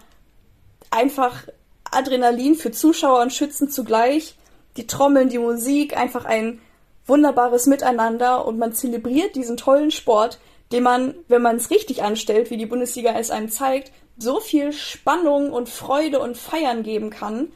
[0.89, 1.47] einfach
[1.91, 4.35] Adrenalin für Zuschauer und Schützen zugleich.
[4.77, 6.59] Die Trommeln, die Musik, einfach ein
[7.05, 10.39] wunderbares Miteinander und man zelebriert diesen tollen Sport,
[10.71, 14.73] den man, wenn man es richtig anstellt, wie die Bundesliga es einem zeigt, so viel
[14.73, 17.49] Spannung und Freude und Feiern geben kann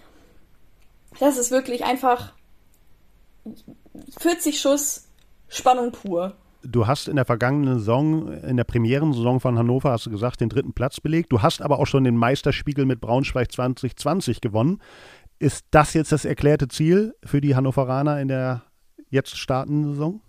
[1.19, 2.33] das ist wirklich einfach
[4.19, 5.07] 40 Schuss
[5.49, 6.35] Spannung pur.
[6.63, 10.49] Du hast in der vergangenen Saison, in der Premierensaison von Hannover, hast du gesagt, den
[10.49, 11.31] dritten Platz belegt.
[11.31, 14.81] Du hast aber auch schon den Meisterspiegel mit Braunschweig 2020 gewonnen.
[15.39, 18.63] Ist das jetzt das erklärte Ziel für die Hannoveraner in der
[19.09, 20.21] jetzt startenden Saison?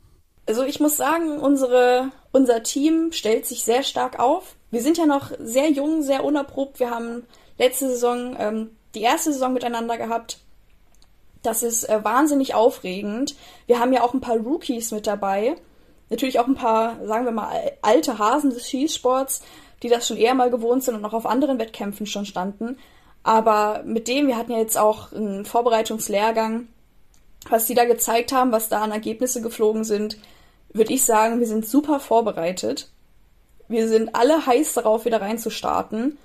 [0.47, 4.57] Also ich muss sagen, unsere, unser Team stellt sich sehr stark auf.
[4.71, 6.79] Wir sind ja noch sehr jung, sehr unerprobt.
[6.79, 7.25] Wir haben
[7.59, 10.38] letzte Saison ähm, die erste Saison miteinander gehabt.
[11.42, 13.37] Das ist äh, wahnsinnig aufregend.
[13.66, 15.57] Wir haben ja auch ein paar Rookies mit dabei.
[16.11, 19.42] Natürlich auch ein paar, sagen wir mal, alte Hasen des Schießsports,
[19.83, 22.79] die das schon eher mal gewohnt sind und auch auf anderen Wettkämpfen schon standen.
[23.22, 26.68] Aber mit dem, wir hatten ja jetzt auch einen Vorbereitungslehrgang,
[27.51, 30.18] was die da gezeigt haben, was da an Ergebnisse geflogen sind,
[30.72, 32.90] würde ich sagen, wir sind super vorbereitet.
[33.68, 36.18] wir sind alle heiß darauf, wieder reinzustarten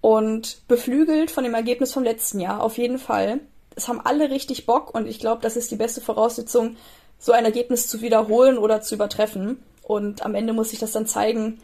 [0.00, 3.40] und beflügelt von dem Ergebnis vom letzten Jahr, auf jeden Fall.
[3.78, 6.74] Es haben alle richtig Bock und ich glaube, das ist die beste Voraussetzung,
[7.16, 9.58] so ein Ergebnis zu wiederholen oder zu übertreffen.
[9.84, 11.58] Und am Ende muss sich das dann zeigen,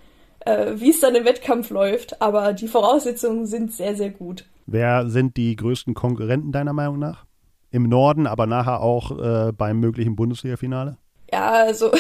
[0.46, 2.22] äh, wie es dann im Wettkampf läuft.
[2.22, 4.44] Aber die Voraussetzungen sind sehr, sehr gut.
[4.66, 7.26] Wer sind die größten Konkurrenten deiner Meinung nach?
[7.72, 10.96] Im Norden, aber nachher auch äh, beim möglichen Bundesliga-Finale?
[11.32, 11.90] Ja, also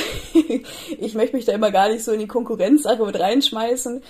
[1.00, 4.00] ich möchte mich da immer gar nicht so in die Konkurrenzsache mit reinschmeißen.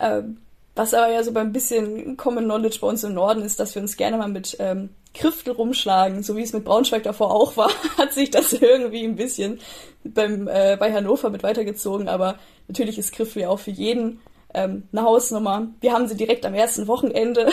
[0.00, 0.38] Ähm,
[0.74, 3.82] was aber ja so beim bisschen Common Knowledge bei uns im Norden ist, dass wir
[3.82, 7.70] uns gerne mal mit ähm, Kriftel rumschlagen, so wie es mit Braunschweig davor auch war,
[7.98, 9.60] hat sich das irgendwie ein bisschen
[10.04, 12.08] beim, äh, bei Hannover mit weitergezogen.
[12.08, 14.20] Aber natürlich ist Kriftel ja auch für jeden
[14.54, 15.68] ähm, eine Hausnummer.
[15.80, 17.50] Wir haben sie direkt am ersten Wochenende.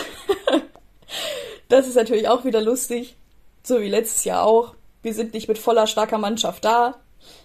[1.67, 3.17] das ist natürlich auch wieder lustig,
[3.63, 4.75] so wie letztes Jahr auch.
[5.01, 6.95] Wir sind nicht mit voller starker Mannschaft da,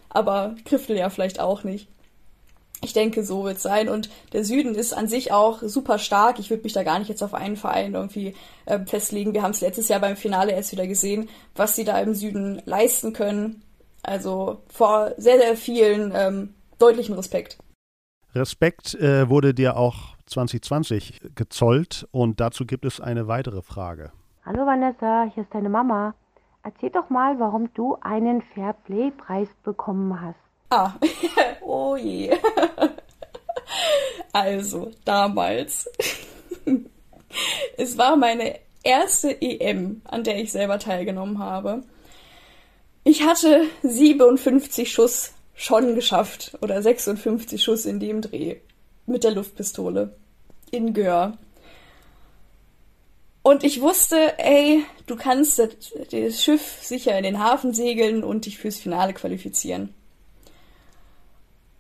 [0.09, 1.89] aber Kriftel ja vielleicht auch nicht.
[2.85, 3.89] Ich denke, so wird es sein.
[3.89, 6.39] Und der Süden ist an sich auch super stark.
[6.39, 8.35] Ich würde mich da gar nicht jetzt auf einen Verein irgendwie
[8.67, 9.33] äh, festlegen.
[9.33, 12.63] Wir haben es letztes Jahr beim Finale erst wieder gesehen, was sie da im Süden
[12.67, 13.63] leisten können.
[14.03, 17.59] Also vor sehr, sehr vielen ähm, deutlichen Respekt.
[18.35, 24.13] Respekt äh, wurde dir auch 2020 gezollt und dazu gibt es eine weitere Frage.
[24.45, 26.15] Hallo Vanessa, hier ist deine Mama.
[26.63, 30.44] Erzähl doch mal, warum du einen Fairplay-Preis bekommen hast.
[30.77, 30.99] Ah,
[31.61, 32.31] oh je.
[34.33, 35.89] Also, damals.
[37.77, 41.85] es war meine erste EM, an der ich selber teilgenommen habe.
[43.05, 48.57] Ich hatte 57 Schuss schon geschafft oder 56 Schuss in dem Dreh
[49.07, 50.17] mit der Luftpistole
[50.73, 51.39] in Gör.
[53.43, 58.59] Und ich wusste, ey, du kannst das Schiff sicher in den Hafen segeln und dich
[58.59, 59.95] fürs Finale qualifizieren.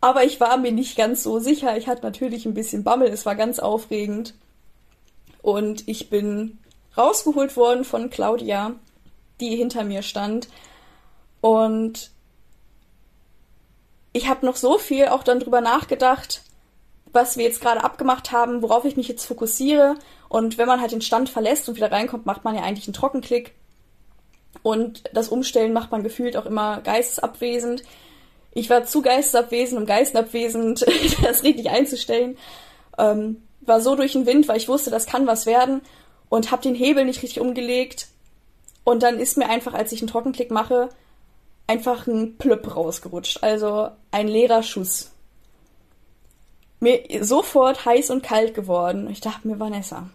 [0.04, 1.78] Aber ich war mir nicht ganz so sicher.
[1.78, 3.08] Ich hatte natürlich ein bisschen Bammel.
[3.08, 4.34] Es war ganz aufregend.
[5.40, 6.58] Und ich bin
[6.94, 8.72] rausgeholt worden von Claudia,
[9.40, 10.48] die hinter mir stand.
[11.40, 12.10] Und
[14.12, 16.42] ich habe noch so viel auch dann drüber nachgedacht,
[17.10, 19.94] was wir jetzt gerade abgemacht haben, worauf ich mich jetzt fokussiere.
[20.28, 22.92] Und wenn man halt den Stand verlässt und wieder reinkommt, macht man ja eigentlich einen
[22.92, 23.54] Trockenklick.
[24.62, 27.84] Und das Umstellen macht man gefühlt auch immer geistesabwesend.
[28.54, 30.86] Ich war zu geistesabwesend und geistesabwesend,
[31.22, 32.38] das richtig einzustellen.
[32.96, 35.82] Ähm, war so durch den Wind, weil ich wusste, das kann was werden
[36.28, 38.08] und habe den Hebel nicht richtig umgelegt.
[38.84, 40.90] Und dann ist mir einfach, als ich einen Trockenklick mache,
[41.66, 43.42] einfach ein Plöpp rausgerutscht.
[43.42, 45.10] Also ein leerer Schuss.
[46.80, 49.08] Mir sofort heiß und kalt geworden.
[49.10, 50.10] Ich dachte mir, Vanessa,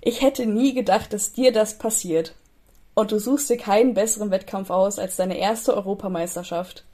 [0.00, 2.34] ich hätte nie gedacht, dass dir das passiert
[2.94, 6.84] und du suchst dir keinen besseren Wettkampf aus als deine erste Europameisterschaft.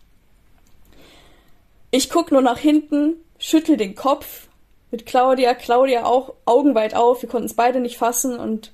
[1.90, 4.48] Ich guck nur nach hinten, schüttel den Kopf
[4.90, 8.38] mit Claudia, Claudia auch augenweit auf, wir konnten es beide nicht fassen.
[8.38, 8.72] Und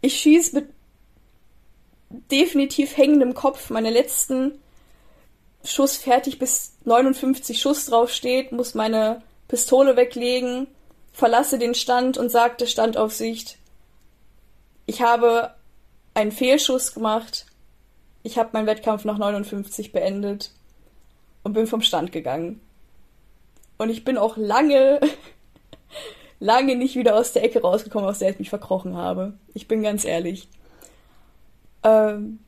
[0.00, 0.68] ich schieß mit
[2.30, 4.58] definitiv hängendem Kopf meine letzten
[5.64, 10.66] Schuss fertig bis 59 Schuss draufsteht, muss meine Pistole weglegen,
[11.12, 13.58] verlasse den Stand und sagte Standaufsicht,
[14.86, 15.54] ich habe
[16.14, 17.46] einen Fehlschuss gemacht.
[18.22, 20.52] Ich habe meinen Wettkampf nach 59 beendet
[21.42, 22.60] und bin vom Stand gegangen.
[23.78, 25.00] Und ich bin auch lange,
[26.40, 29.34] lange nicht wieder aus der Ecke rausgekommen, aus der ich mich verkrochen habe.
[29.54, 30.48] Ich bin ganz ehrlich.
[31.82, 32.38] Ähm,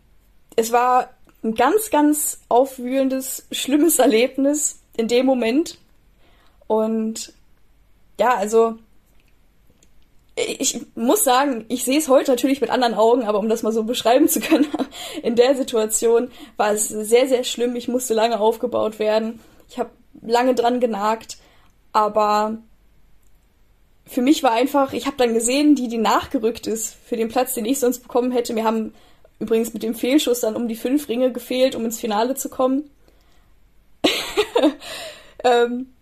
[0.56, 1.10] es war
[1.42, 5.78] ein ganz, ganz aufwühlendes, schlimmes Erlebnis in dem Moment.
[6.66, 7.32] Und
[8.18, 8.78] ja, also
[10.36, 13.72] ich muss sagen, ich sehe es heute natürlich mit anderen Augen, aber um das mal
[13.72, 14.66] so beschreiben zu können,
[15.22, 17.76] in der Situation war es sehr, sehr schlimm.
[17.76, 19.40] Ich musste lange aufgebaut werden.
[19.68, 19.90] Ich habe
[20.22, 21.38] lange dran genagt,
[21.92, 22.58] aber
[24.06, 27.54] für mich war einfach, ich habe dann gesehen, die, die nachgerückt ist für den Platz,
[27.54, 28.56] den ich sonst bekommen hätte.
[28.56, 28.92] Wir haben
[29.38, 32.90] übrigens mit dem Fehlschuss dann um die fünf Ringe gefehlt, um ins Finale zu kommen.
[35.44, 35.92] ähm,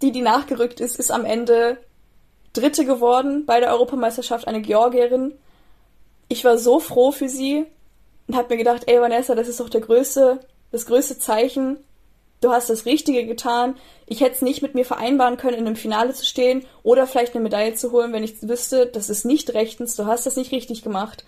[0.00, 1.78] die, die nachgerückt ist, ist am Ende
[2.52, 5.34] Dritte geworden bei der Europameisterschaft, eine Georgierin.
[6.28, 7.66] Ich war so froh für sie
[8.26, 11.78] und habe mir gedacht, ey Vanessa, das ist doch der größte, das größte Zeichen.
[12.40, 13.76] Du hast das Richtige getan.
[14.06, 17.34] Ich hätte es nicht mit mir vereinbaren können, in einem Finale zu stehen oder vielleicht
[17.34, 20.52] eine Medaille zu holen, wenn ich wüsste, das ist nicht rechtens, du hast das nicht
[20.52, 21.24] richtig gemacht.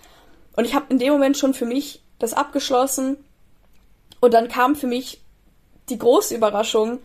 [0.56, 3.16] Und ich habe in dem Moment schon für mich das abgeschlossen.
[4.20, 5.22] Und dann kam für mich
[5.88, 6.98] die große Überraschung,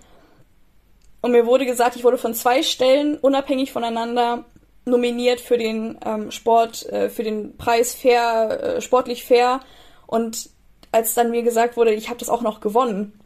[1.22, 4.45] und mir wurde gesagt, ich wurde von zwei Stellen unabhängig voneinander
[4.86, 9.59] nominiert für den ähm, Sport, äh, für den Preis fair, äh, sportlich fair.
[10.07, 10.49] Und
[10.91, 13.20] als dann mir gesagt wurde, ich habe das auch noch gewonnen,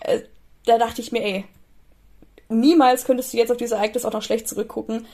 [0.00, 0.20] äh,
[0.64, 1.44] da dachte ich mir, ey,
[2.48, 5.06] niemals könntest du jetzt auf dieses Ereignis auch noch schlecht zurückgucken.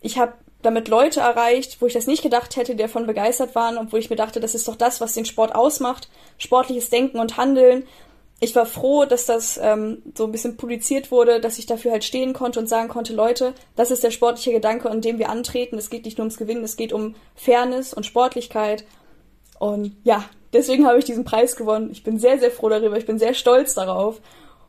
[0.00, 3.78] Ich habe damit Leute erreicht, wo ich das nicht gedacht hätte, die davon begeistert waren,
[3.78, 7.36] obwohl ich mir dachte, das ist doch das, was den Sport ausmacht, sportliches Denken und
[7.36, 7.86] Handeln.
[8.38, 12.04] Ich war froh, dass das ähm, so ein bisschen publiziert wurde, dass ich dafür halt
[12.04, 15.78] stehen konnte und sagen konnte, Leute, das ist der sportliche Gedanke, an dem wir antreten.
[15.78, 18.84] Es geht nicht nur ums Gewinnen, es geht um Fairness und Sportlichkeit.
[19.58, 21.90] Und ja, deswegen habe ich diesen Preis gewonnen.
[21.90, 22.98] Ich bin sehr, sehr froh darüber.
[22.98, 24.20] Ich bin sehr stolz darauf.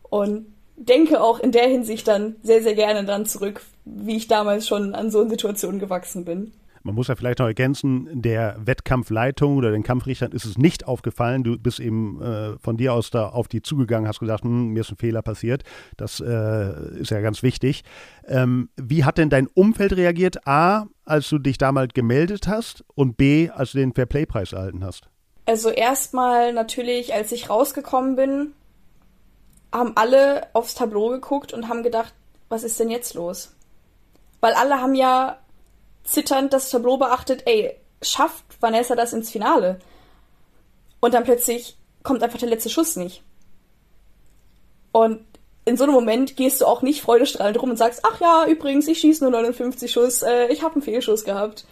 [0.04, 4.68] Und denke auch in der Hinsicht dann sehr, sehr gerne dann zurück, wie ich damals
[4.68, 6.54] schon an so Situationen gewachsen bin.
[6.88, 11.44] Man muss ja vielleicht noch ergänzen, der Wettkampfleitung oder den Kampfrichtern ist es nicht aufgefallen.
[11.44, 14.80] Du bist eben äh, von dir aus da auf die zugegangen, hast gesagt, hm, mir
[14.80, 15.64] ist ein Fehler passiert.
[15.98, 17.84] Das äh, ist ja ganz wichtig.
[18.26, 20.48] Ähm, wie hat denn dein Umfeld reagiert?
[20.48, 25.10] A, als du dich damals gemeldet hast und B, als du den Fairplay-Preis erhalten hast?
[25.46, 28.54] Also erstmal natürlich, als ich rausgekommen bin,
[29.74, 32.14] haben alle aufs Tableau geguckt und haben gedacht,
[32.48, 33.54] was ist denn jetzt los?
[34.40, 35.38] Weil alle haben ja
[36.08, 39.80] zitternd das Tableau beachtet, ey, schafft Vanessa das ins Finale?
[41.00, 43.22] Und dann plötzlich kommt einfach der letzte Schuss nicht.
[44.92, 45.20] Und
[45.66, 48.88] in so einem Moment gehst du auch nicht freudestrahlend rum und sagst, ach ja, übrigens,
[48.88, 51.66] ich schieße nur 59 Schuss, äh, ich habe einen Fehlschuss gehabt.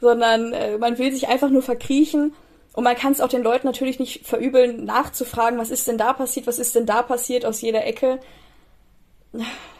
[0.00, 2.34] Sondern äh, man will sich einfach nur verkriechen
[2.74, 6.12] und man kann es auch den Leuten natürlich nicht verübeln, nachzufragen, was ist denn da
[6.12, 8.20] passiert, was ist denn da passiert aus jeder Ecke.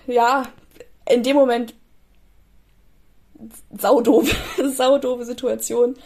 [0.06, 0.44] Ja,
[1.06, 1.74] in dem Moment
[3.76, 4.34] saudoof,
[4.76, 5.96] saudoofe Situation.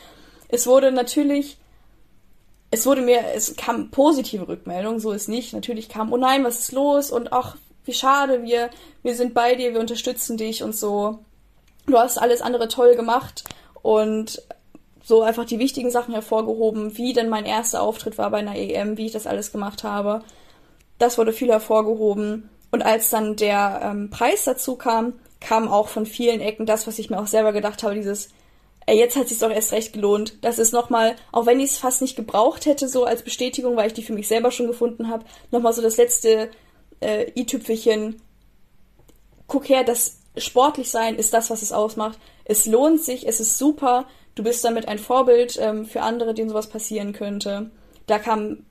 [0.48, 1.58] Es wurde natürlich,
[2.70, 5.52] es wurde mir, es kam positive Rückmeldungen, so ist nicht.
[5.52, 7.10] Natürlich kam, oh nein, was ist los?
[7.10, 8.70] Und ach, wie schade, wir,
[9.02, 11.20] wir sind bei dir, wir unterstützen dich und so.
[11.86, 13.44] Du hast alles andere toll gemacht
[13.82, 14.42] und
[15.02, 18.96] so einfach die wichtigen Sachen hervorgehoben, wie denn mein erster Auftritt war bei einer EM,
[18.98, 20.22] wie ich das alles gemacht habe.
[20.98, 22.50] Das wurde viel hervorgehoben.
[22.70, 26.98] Und als dann der ähm, Preis dazu kam, kam auch von vielen Ecken das, was
[26.98, 28.30] ich mir auch selber gedacht habe, dieses,
[28.86, 30.38] ey, jetzt hat es sich doch erst recht gelohnt.
[30.42, 33.88] Das ist nochmal, auch wenn ich es fast nicht gebraucht hätte, so als Bestätigung, weil
[33.88, 36.50] ich die für mich selber schon gefunden habe, nochmal so das letzte
[37.00, 38.20] äh, i-Tüpfelchen.
[39.46, 42.18] Guck her, das sportlich sein ist das, was es ausmacht.
[42.44, 46.48] Es lohnt sich, es ist super du bist damit ein Vorbild ähm, für andere, denen
[46.48, 47.70] sowas passieren könnte.
[48.06, 48.64] Da kam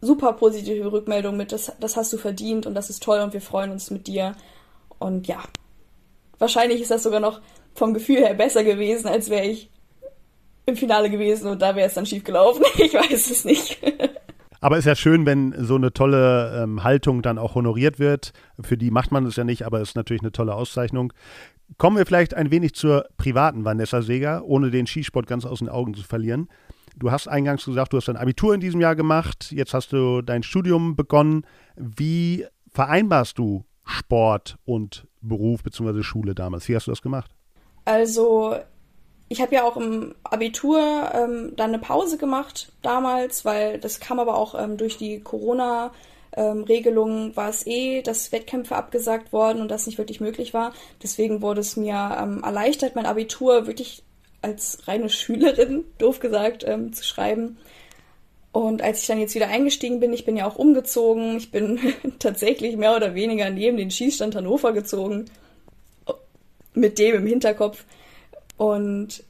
[0.00, 3.40] super positive Rückmeldung mit, das, das hast du verdient und das ist toll und wir
[3.40, 4.34] freuen uns mit dir.
[4.98, 5.42] Und ja,
[6.40, 7.40] wahrscheinlich ist das sogar noch
[7.74, 9.70] vom Gefühl her besser gewesen, als wäre ich
[10.66, 12.64] im Finale gewesen und da wäre es dann schief gelaufen.
[12.78, 13.78] Ich weiß es nicht.
[14.60, 18.32] Aber es ist ja schön, wenn so eine tolle ähm, Haltung dann auch honoriert wird.
[18.60, 21.12] Für die macht man es ja nicht, aber es ist natürlich eine tolle Auszeichnung.
[21.78, 25.68] Kommen wir vielleicht ein wenig zur privaten Vanessa Seger, ohne den Skisport ganz aus den
[25.68, 26.48] Augen zu verlieren.
[26.96, 30.20] Du hast eingangs gesagt, du hast dein Abitur in diesem Jahr gemacht, jetzt hast du
[30.20, 31.46] dein Studium begonnen.
[31.76, 36.02] Wie vereinbarst du Sport und Beruf bzw.
[36.02, 36.68] Schule damals?
[36.68, 37.30] Wie hast du das gemacht?
[37.84, 38.56] Also,
[39.28, 40.80] ich habe ja auch im Abitur
[41.14, 45.92] ähm, dann eine Pause gemacht damals, weil das kam aber auch ähm, durch die Corona-
[46.36, 46.64] ähm,
[47.34, 50.72] war es eh, dass Wettkämpfe abgesagt worden und das nicht wirklich möglich war.
[51.02, 54.02] Deswegen wurde es mir ähm, erleichtert, mein Abitur wirklich
[54.42, 57.58] als reine Schülerin, doof gesagt, ähm, zu schreiben.
[58.52, 61.78] Und als ich dann jetzt wieder eingestiegen bin, ich bin ja auch umgezogen, ich bin
[62.18, 65.26] tatsächlich mehr oder weniger neben den Schießstand Hannover gezogen,
[66.74, 67.84] mit dem im Hinterkopf.
[68.56, 69.22] Und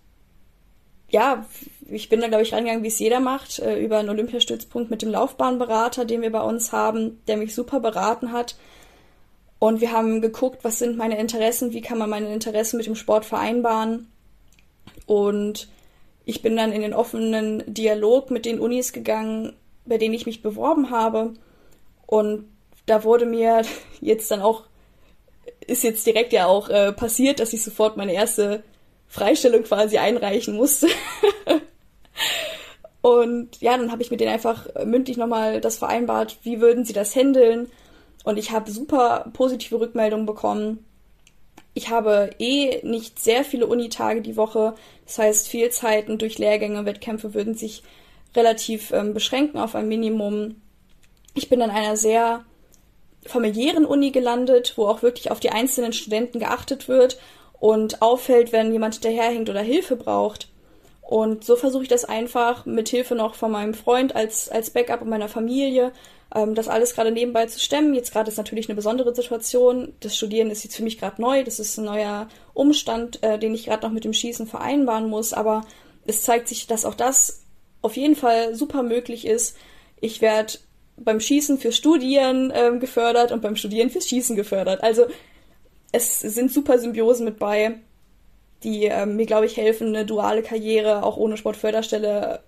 [1.10, 1.46] ja,
[1.88, 5.02] ich bin da, glaube ich, reingegangen, wie es jeder macht, äh, über einen Olympiastützpunkt mit
[5.02, 8.56] dem Laufbahnberater, den wir bei uns haben, der mich super beraten hat.
[9.58, 12.94] Und wir haben geguckt, was sind meine Interessen, wie kann man meine Interessen mit dem
[12.94, 14.08] Sport vereinbaren.
[15.04, 15.68] Und
[16.30, 19.52] ich bin dann in den offenen Dialog mit den Unis gegangen,
[19.84, 21.34] bei denen ich mich beworben habe.
[22.06, 22.48] Und
[22.86, 23.62] da wurde mir
[24.00, 24.62] jetzt dann auch,
[25.66, 28.62] ist jetzt direkt ja auch äh, passiert, dass ich sofort meine erste
[29.08, 30.86] Freistellung quasi einreichen musste.
[33.02, 36.92] Und ja, dann habe ich mit denen einfach mündlich nochmal das vereinbart, wie würden sie
[36.92, 37.68] das handeln.
[38.22, 40.84] Und ich habe super positive Rückmeldungen bekommen.
[41.74, 44.74] Ich habe eh nicht sehr viele Unitage die Woche.
[45.06, 47.82] Das heißt, Fehlzeiten durch Lehrgänge, Wettkämpfe würden sich
[48.34, 50.60] relativ ähm, beschränken auf ein Minimum.
[51.34, 52.44] Ich bin an einer sehr
[53.24, 57.18] familiären Uni gelandet, wo auch wirklich auf die einzelnen Studenten geachtet wird
[57.58, 60.49] und auffällt, wenn jemand hinterherhängt oder Hilfe braucht.
[61.10, 65.02] Und so versuche ich das einfach mit Hilfe noch von meinem Freund als, als Backup
[65.02, 65.90] und meiner Familie,
[66.32, 67.94] ähm, das alles gerade nebenbei zu stemmen.
[67.94, 69.92] Jetzt gerade ist natürlich eine besondere Situation.
[69.98, 71.42] Das Studieren ist jetzt für mich gerade neu.
[71.42, 75.32] Das ist ein neuer Umstand, äh, den ich gerade noch mit dem Schießen vereinbaren muss.
[75.32, 75.62] Aber
[76.06, 77.42] es zeigt sich, dass auch das
[77.82, 79.56] auf jeden Fall super möglich ist.
[80.00, 80.58] Ich werde
[80.96, 84.84] beim Schießen fürs Studieren ähm, gefördert und beim Studieren fürs Schießen gefördert.
[84.84, 85.06] Also
[85.90, 87.80] es sind super Symbiosen mit bei,
[88.62, 92.42] die ähm, mir, glaube ich, helfen, eine duale Karriere auch ohne Sportförderstelle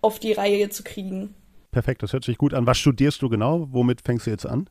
[0.00, 1.34] auf die Reihe zu kriegen.
[1.70, 2.66] Perfekt, das hört sich gut an.
[2.66, 3.68] Was studierst du genau?
[3.70, 4.68] Womit fängst du jetzt an?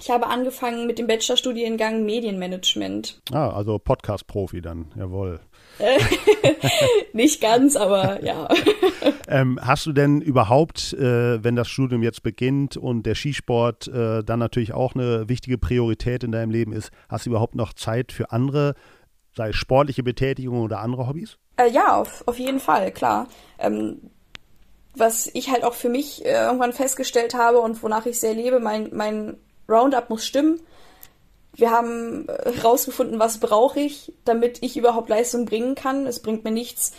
[0.00, 3.20] Ich habe angefangen mit dem Bachelorstudiengang Medienmanagement.
[3.32, 5.40] Ah, also Podcast-Profi dann, jawohl.
[7.12, 8.48] Nicht ganz, aber ja.
[9.28, 14.24] ähm, hast du denn überhaupt, äh, wenn das Studium jetzt beginnt und der Skisport äh,
[14.24, 18.12] dann natürlich auch eine wichtige Priorität in deinem Leben ist, hast du überhaupt noch Zeit
[18.12, 18.74] für andere,
[19.36, 21.36] sei es sportliche Betätigung oder andere Hobbys?
[21.56, 23.28] Äh, ja, auf, auf jeden Fall, klar.
[23.58, 24.10] Ähm,
[24.96, 28.60] was ich halt auch für mich äh, irgendwann festgestellt habe und wonach ich sehr lebe,
[28.60, 29.36] mein, mein
[29.68, 30.60] Roundup muss stimmen.
[31.56, 36.06] Wir haben herausgefunden, was brauche ich, damit ich überhaupt Leistung bringen kann.
[36.06, 36.92] Es bringt mir nichts,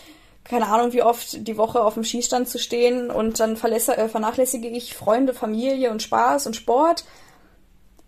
[0.44, 4.68] keine Ahnung, wie oft die Woche auf dem Schießstand zu stehen und dann äh, vernachlässige
[4.68, 7.06] ich Freunde, Familie und Spaß und Sport,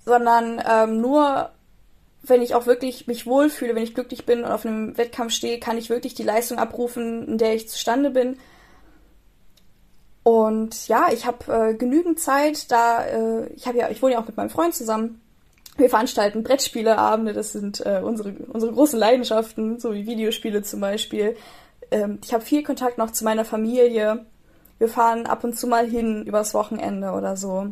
[0.06, 1.52] sondern ähm, nur
[2.28, 5.60] wenn ich auch wirklich mich wohlfühle, wenn ich glücklich bin und auf einem Wettkampf stehe,
[5.60, 8.38] kann ich wirklich die Leistung abrufen, in der ich zustande bin.
[10.24, 14.20] Und ja, ich habe äh, genügend Zeit, da äh, ich habe ja, ich wohne ja
[14.20, 15.22] auch mit meinem Freund zusammen.
[15.78, 21.38] Wir veranstalten Brettspieleabende, das sind äh, unsere, unsere großen Leidenschaften, so wie Videospiele zum Beispiel.
[21.92, 24.26] Ähm, ich habe viel Kontakt noch zu meiner Familie.
[24.80, 27.68] Wir fahren ab und zu mal hin übers Wochenende oder so.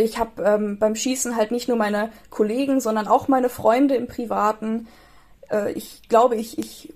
[0.00, 4.06] Ich habe ähm, beim Schießen halt nicht nur meine Kollegen, sondern auch meine Freunde im
[4.06, 4.86] Privaten.
[5.50, 6.92] Äh, ich glaube, ich, ich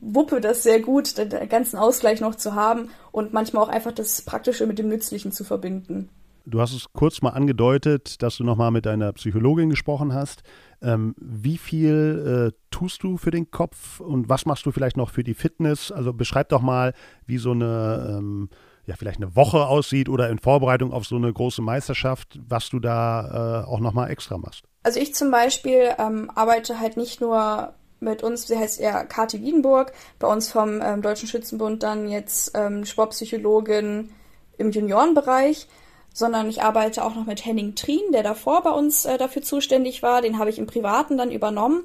[0.00, 4.22] wuppe das sehr gut, den ganzen Ausgleich noch zu haben und manchmal auch einfach das
[4.22, 6.08] Praktische mit dem Nützlichen zu verbinden.
[6.46, 10.42] Du hast es kurz mal angedeutet, dass du nochmal mit deiner Psychologin gesprochen hast.
[10.82, 15.08] Ähm, wie viel äh, tust du für den Kopf und was machst du vielleicht noch
[15.08, 15.90] für die Fitness?
[15.90, 16.92] Also beschreib doch mal,
[17.26, 18.50] wie so eine, ähm,
[18.86, 22.80] ja, vielleicht eine Woche aussieht oder in Vorbereitung auf so eine große Meisterschaft, was du
[22.80, 24.64] da äh, auch nochmal extra machst.
[24.82, 29.40] Also ich zum Beispiel ähm, arbeite halt nicht nur mit uns, sie heißt ja Kati
[29.40, 34.10] Wiedenburg, bei uns vom ähm, Deutschen Schützenbund dann jetzt ähm, Sportpsychologin
[34.58, 35.66] im Juniorenbereich,
[36.12, 40.02] sondern ich arbeite auch noch mit Henning Trien, der davor bei uns äh, dafür zuständig
[40.02, 40.20] war.
[40.20, 41.84] Den habe ich im Privaten dann übernommen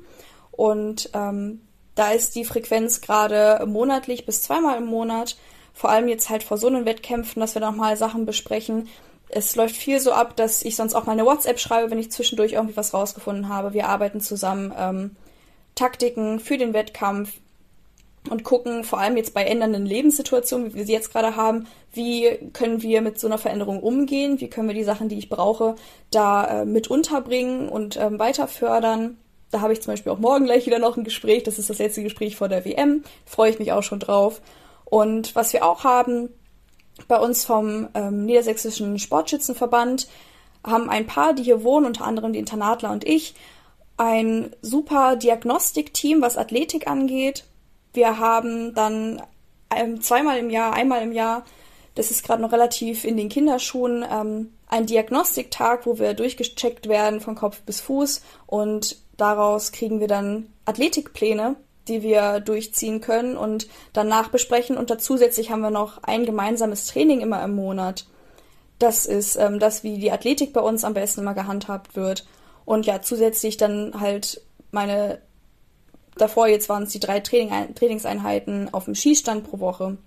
[0.52, 1.62] und ähm,
[1.96, 5.38] da ist die Frequenz gerade monatlich bis zweimal im Monat.
[5.80, 8.90] Vor allem jetzt halt vor so einen Wettkämpfen, dass wir nochmal Sachen besprechen.
[9.30, 12.12] Es läuft viel so ab, dass ich sonst auch mal eine WhatsApp schreibe, wenn ich
[12.12, 13.72] zwischendurch irgendwie was rausgefunden habe.
[13.72, 15.16] Wir arbeiten zusammen ähm,
[15.76, 17.32] Taktiken für den Wettkampf
[18.30, 22.28] und gucken vor allem jetzt bei ändernden Lebenssituationen, wie wir sie jetzt gerade haben, wie
[22.52, 25.76] können wir mit so einer Veränderung umgehen, wie können wir die Sachen, die ich brauche,
[26.12, 29.18] da äh, mit unterbringen und ähm, weiter fördern.
[29.50, 31.44] Da habe ich zum Beispiel auch morgen gleich wieder noch ein Gespräch.
[31.44, 33.06] Das ist das letzte Gespräch vor der WM.
[33.26, 34.42] Freue ich mich auch schon drauf.
[34.90, 36.30] Und was wir auch haben
[37.08, 40.08] bei uns vom ähm, Niedersächsischen Sportschützenverband,
[40.66, 43.36] haben ein paar, die hier wohnen, unter anderem die Internatler und ich,
[43.98, 47.46] ein super Diagnostikteam, was Athletik angeht.
[47.94, 49.22] Wir haben dann
[49.76, 51.46] ähm, zweimal im Jahr, einmal im Jahr,
[51.96, 57.22] das ist gerade noch relativ in den Kinderschuhen, ähm, ein Diagnostiktag, wo wir durchgecheckt werden
[57.22, 61.56] von Kopf bis Fuß und daraus kriegen wir dann Athletikpläne,
[61.90, 64.78] die wir durchziehen können und danach besprechen.
[64.78, 68.06] Und da zusätzlich haben wir noch ein gemeinsames Training immer im Monat.
[68.78, 72.26] Das ist ähm, das, wie die Athletik bei uns am besten immer gehandhabt wird.
[72.64, 75.20] Und ja, zusätzlich dann halt meine,
[76.16, 79.98] davor jetzt waren es die drei Training, Trainingseinheiten auf dem Schießstand pro Woche.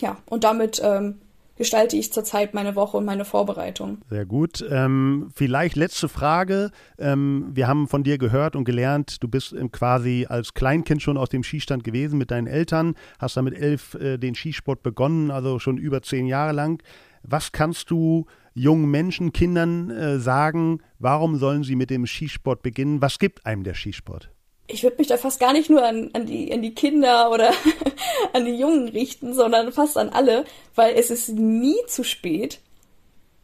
[0.00, 1.20] Ja, und damit ähm,
[1.56, 3.98] gestalte ich zurzeit meine Woche und meine Vorbereitung.
[4.08, 4.64] Sehr gut.
[4.70, 6.70] Ähm, vielleicht letzte Frage.
[6.98, 11.28] Ähm, wir haben von dir gehört und gelernt, du bist quasi als Kleinkind schon aus
[11.28, 15.58] dem Skistand gewesen mit deinen Eltern, hast dann mit elf äh, den Skisport begonnen, also
[15.58, 16.82] schon über zehn Jahre lang.
[17.22, 23.02] Was kannst du jungen Menschen, Kindern äh, sagen, warum sollen sie mit dem Skisport beginnen?
[23.02, 24.30] Was gibt einem der Skisport?
[24.68, 27.52] Ich würde mich da fast gar nicht nur an, an, die, an die Kinder oder
[28.32, 30.44] an die Jungen richten, sondern fast an alle,
[30.74, 32.60] weil es ist nie zu spät,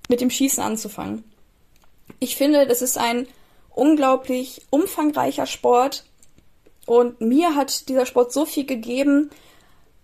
[0.09, 1.25] mit dem Schießen anzufangen.
[2.19, 3.27] Ich finde, das ist ein
[3.71, 6.05] unglaublich umfangreicher Sport
[6.87, 9.31] und mir hat dieser Sport so viel gegeben.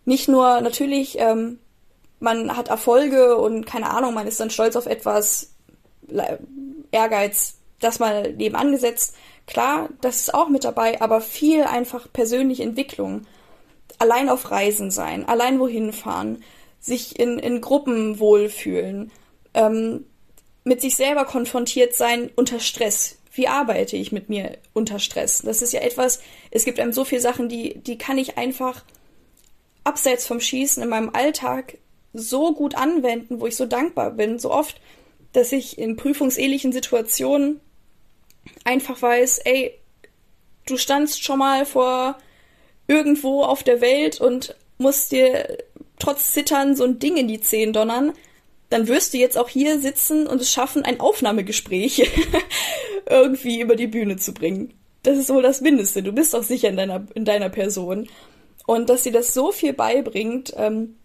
[0.05, 1.59] Nicht nur natürlich ähm,
[2.21, 5.53] man hat Erfolge und keine Ahnung, man ist dann stolz auf etwas,
[6.91, 9.15] Ehrgeiz, das mal nebenan gesetzt.
[9.49, 13.27] Klar, das ist auch mit dabei, aber viel einfach persönliche Entwicklung.
[13.99, 16.45] Allein auf Reisen sein, allein wohin fahren,
[16.81, 19.11] sich in, in Gruppen wohlfühlen,
[19.55, 20.05] ähm,
[20.65, 23.17] mit sich selber konfrontiert sein unter Stress.
[23.33, 25.41] Wie arbeite ich mit mir unter Stress?
[25.43, 26.21] Das ist ja etwas,
[26.51, 28.85] es gibt einem so viele Sachen, die, die kann ich einfach
[29.83, 31.79] abseits vom Schießen in meinem Alltag
[32.13, 34.39] so gut anwenden, wo ich so dankbar bin.
[34.39, 34.79] So oft
[35.33, 37.61] dass ich in prüfungsähnlichen Situationen
[38.65, 39.79] einfach weiß, ey,
[40.67, 42.19] du standst schon mal vor
[42.87, 45.59] irgendwo auf der Welt und musst dir
[45.99, 48.13] trotz Zittern so ein Ding in die Zehen donnern,
[48.71, 52.11] dann wirst du jetzt auch hier sitzen und es schaffen, ein Aufnahmegespräch
[53.09, 54.75] irgendwie über die Bühne zu bringen.
[55.03, 56.03] Das ist wohl das Mindeste.
[56.03, 58.09] Du bist auch sicher in deiner, in deiner Person.
[58.67, 60.97] Und dass sie das so viel beibringt, ähm,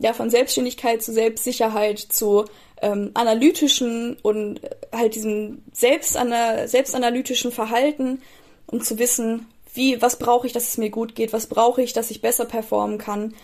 [0.00, 2.44] ja, von Selbstständigkeit zu Selbstsicherheit zu
[2.82, 4.60] ähm, analytischen und
[4.92, 8.20] halt diesem selbstana selbstanalytischen Verhalten,
[8.66, 11.92] um zu wissen, wie, was brauche ich, dass es mir gut geht, was brauche ich,
[11.92, 13.34] dass ich besser performen kann.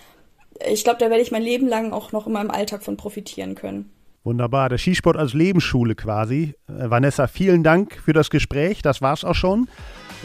[0.68, 3.54] Ich glaube, da werde ich mein Leben lang auch noch in meinem Alltag von profitieren
[3.54, 3.90] können.
[4.24, 6.54] Wunderbar, der Skisport als Lebensschule quasi.
[6.68, 8.82] Äh, Vanessa, vielen Dank für das Gespräch.
[8.82, 9.68] Das war's auch schon.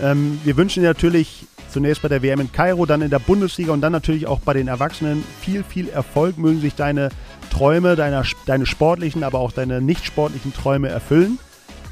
[0.02, 3.72] Ähm, wir wünschen dir natürlich zunächst bei der WM in Kairo, dann in der Bundesliga
[3.72, 6.38] und dann natürlich auch bei den Erwachsenen viel, viel Erfolg.
[6.38, 7.10] Mögen sich deine
[7.54, 11.38] Träume, deine, deine sportlichen, aber auch deine nicht sportlichen Träume erfüllen.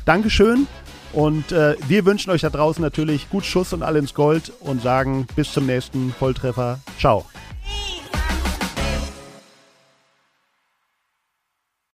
[0.06, 0.68] Dankeschön
[1.14, 4.82] und äh, wir wünschen euch da draußen natürlich gut Schuss und alle ins Gold und
[4.82, 6.80] sagen bis zum nächsten Volltreffer.
[6.98, 7.26] Ciao.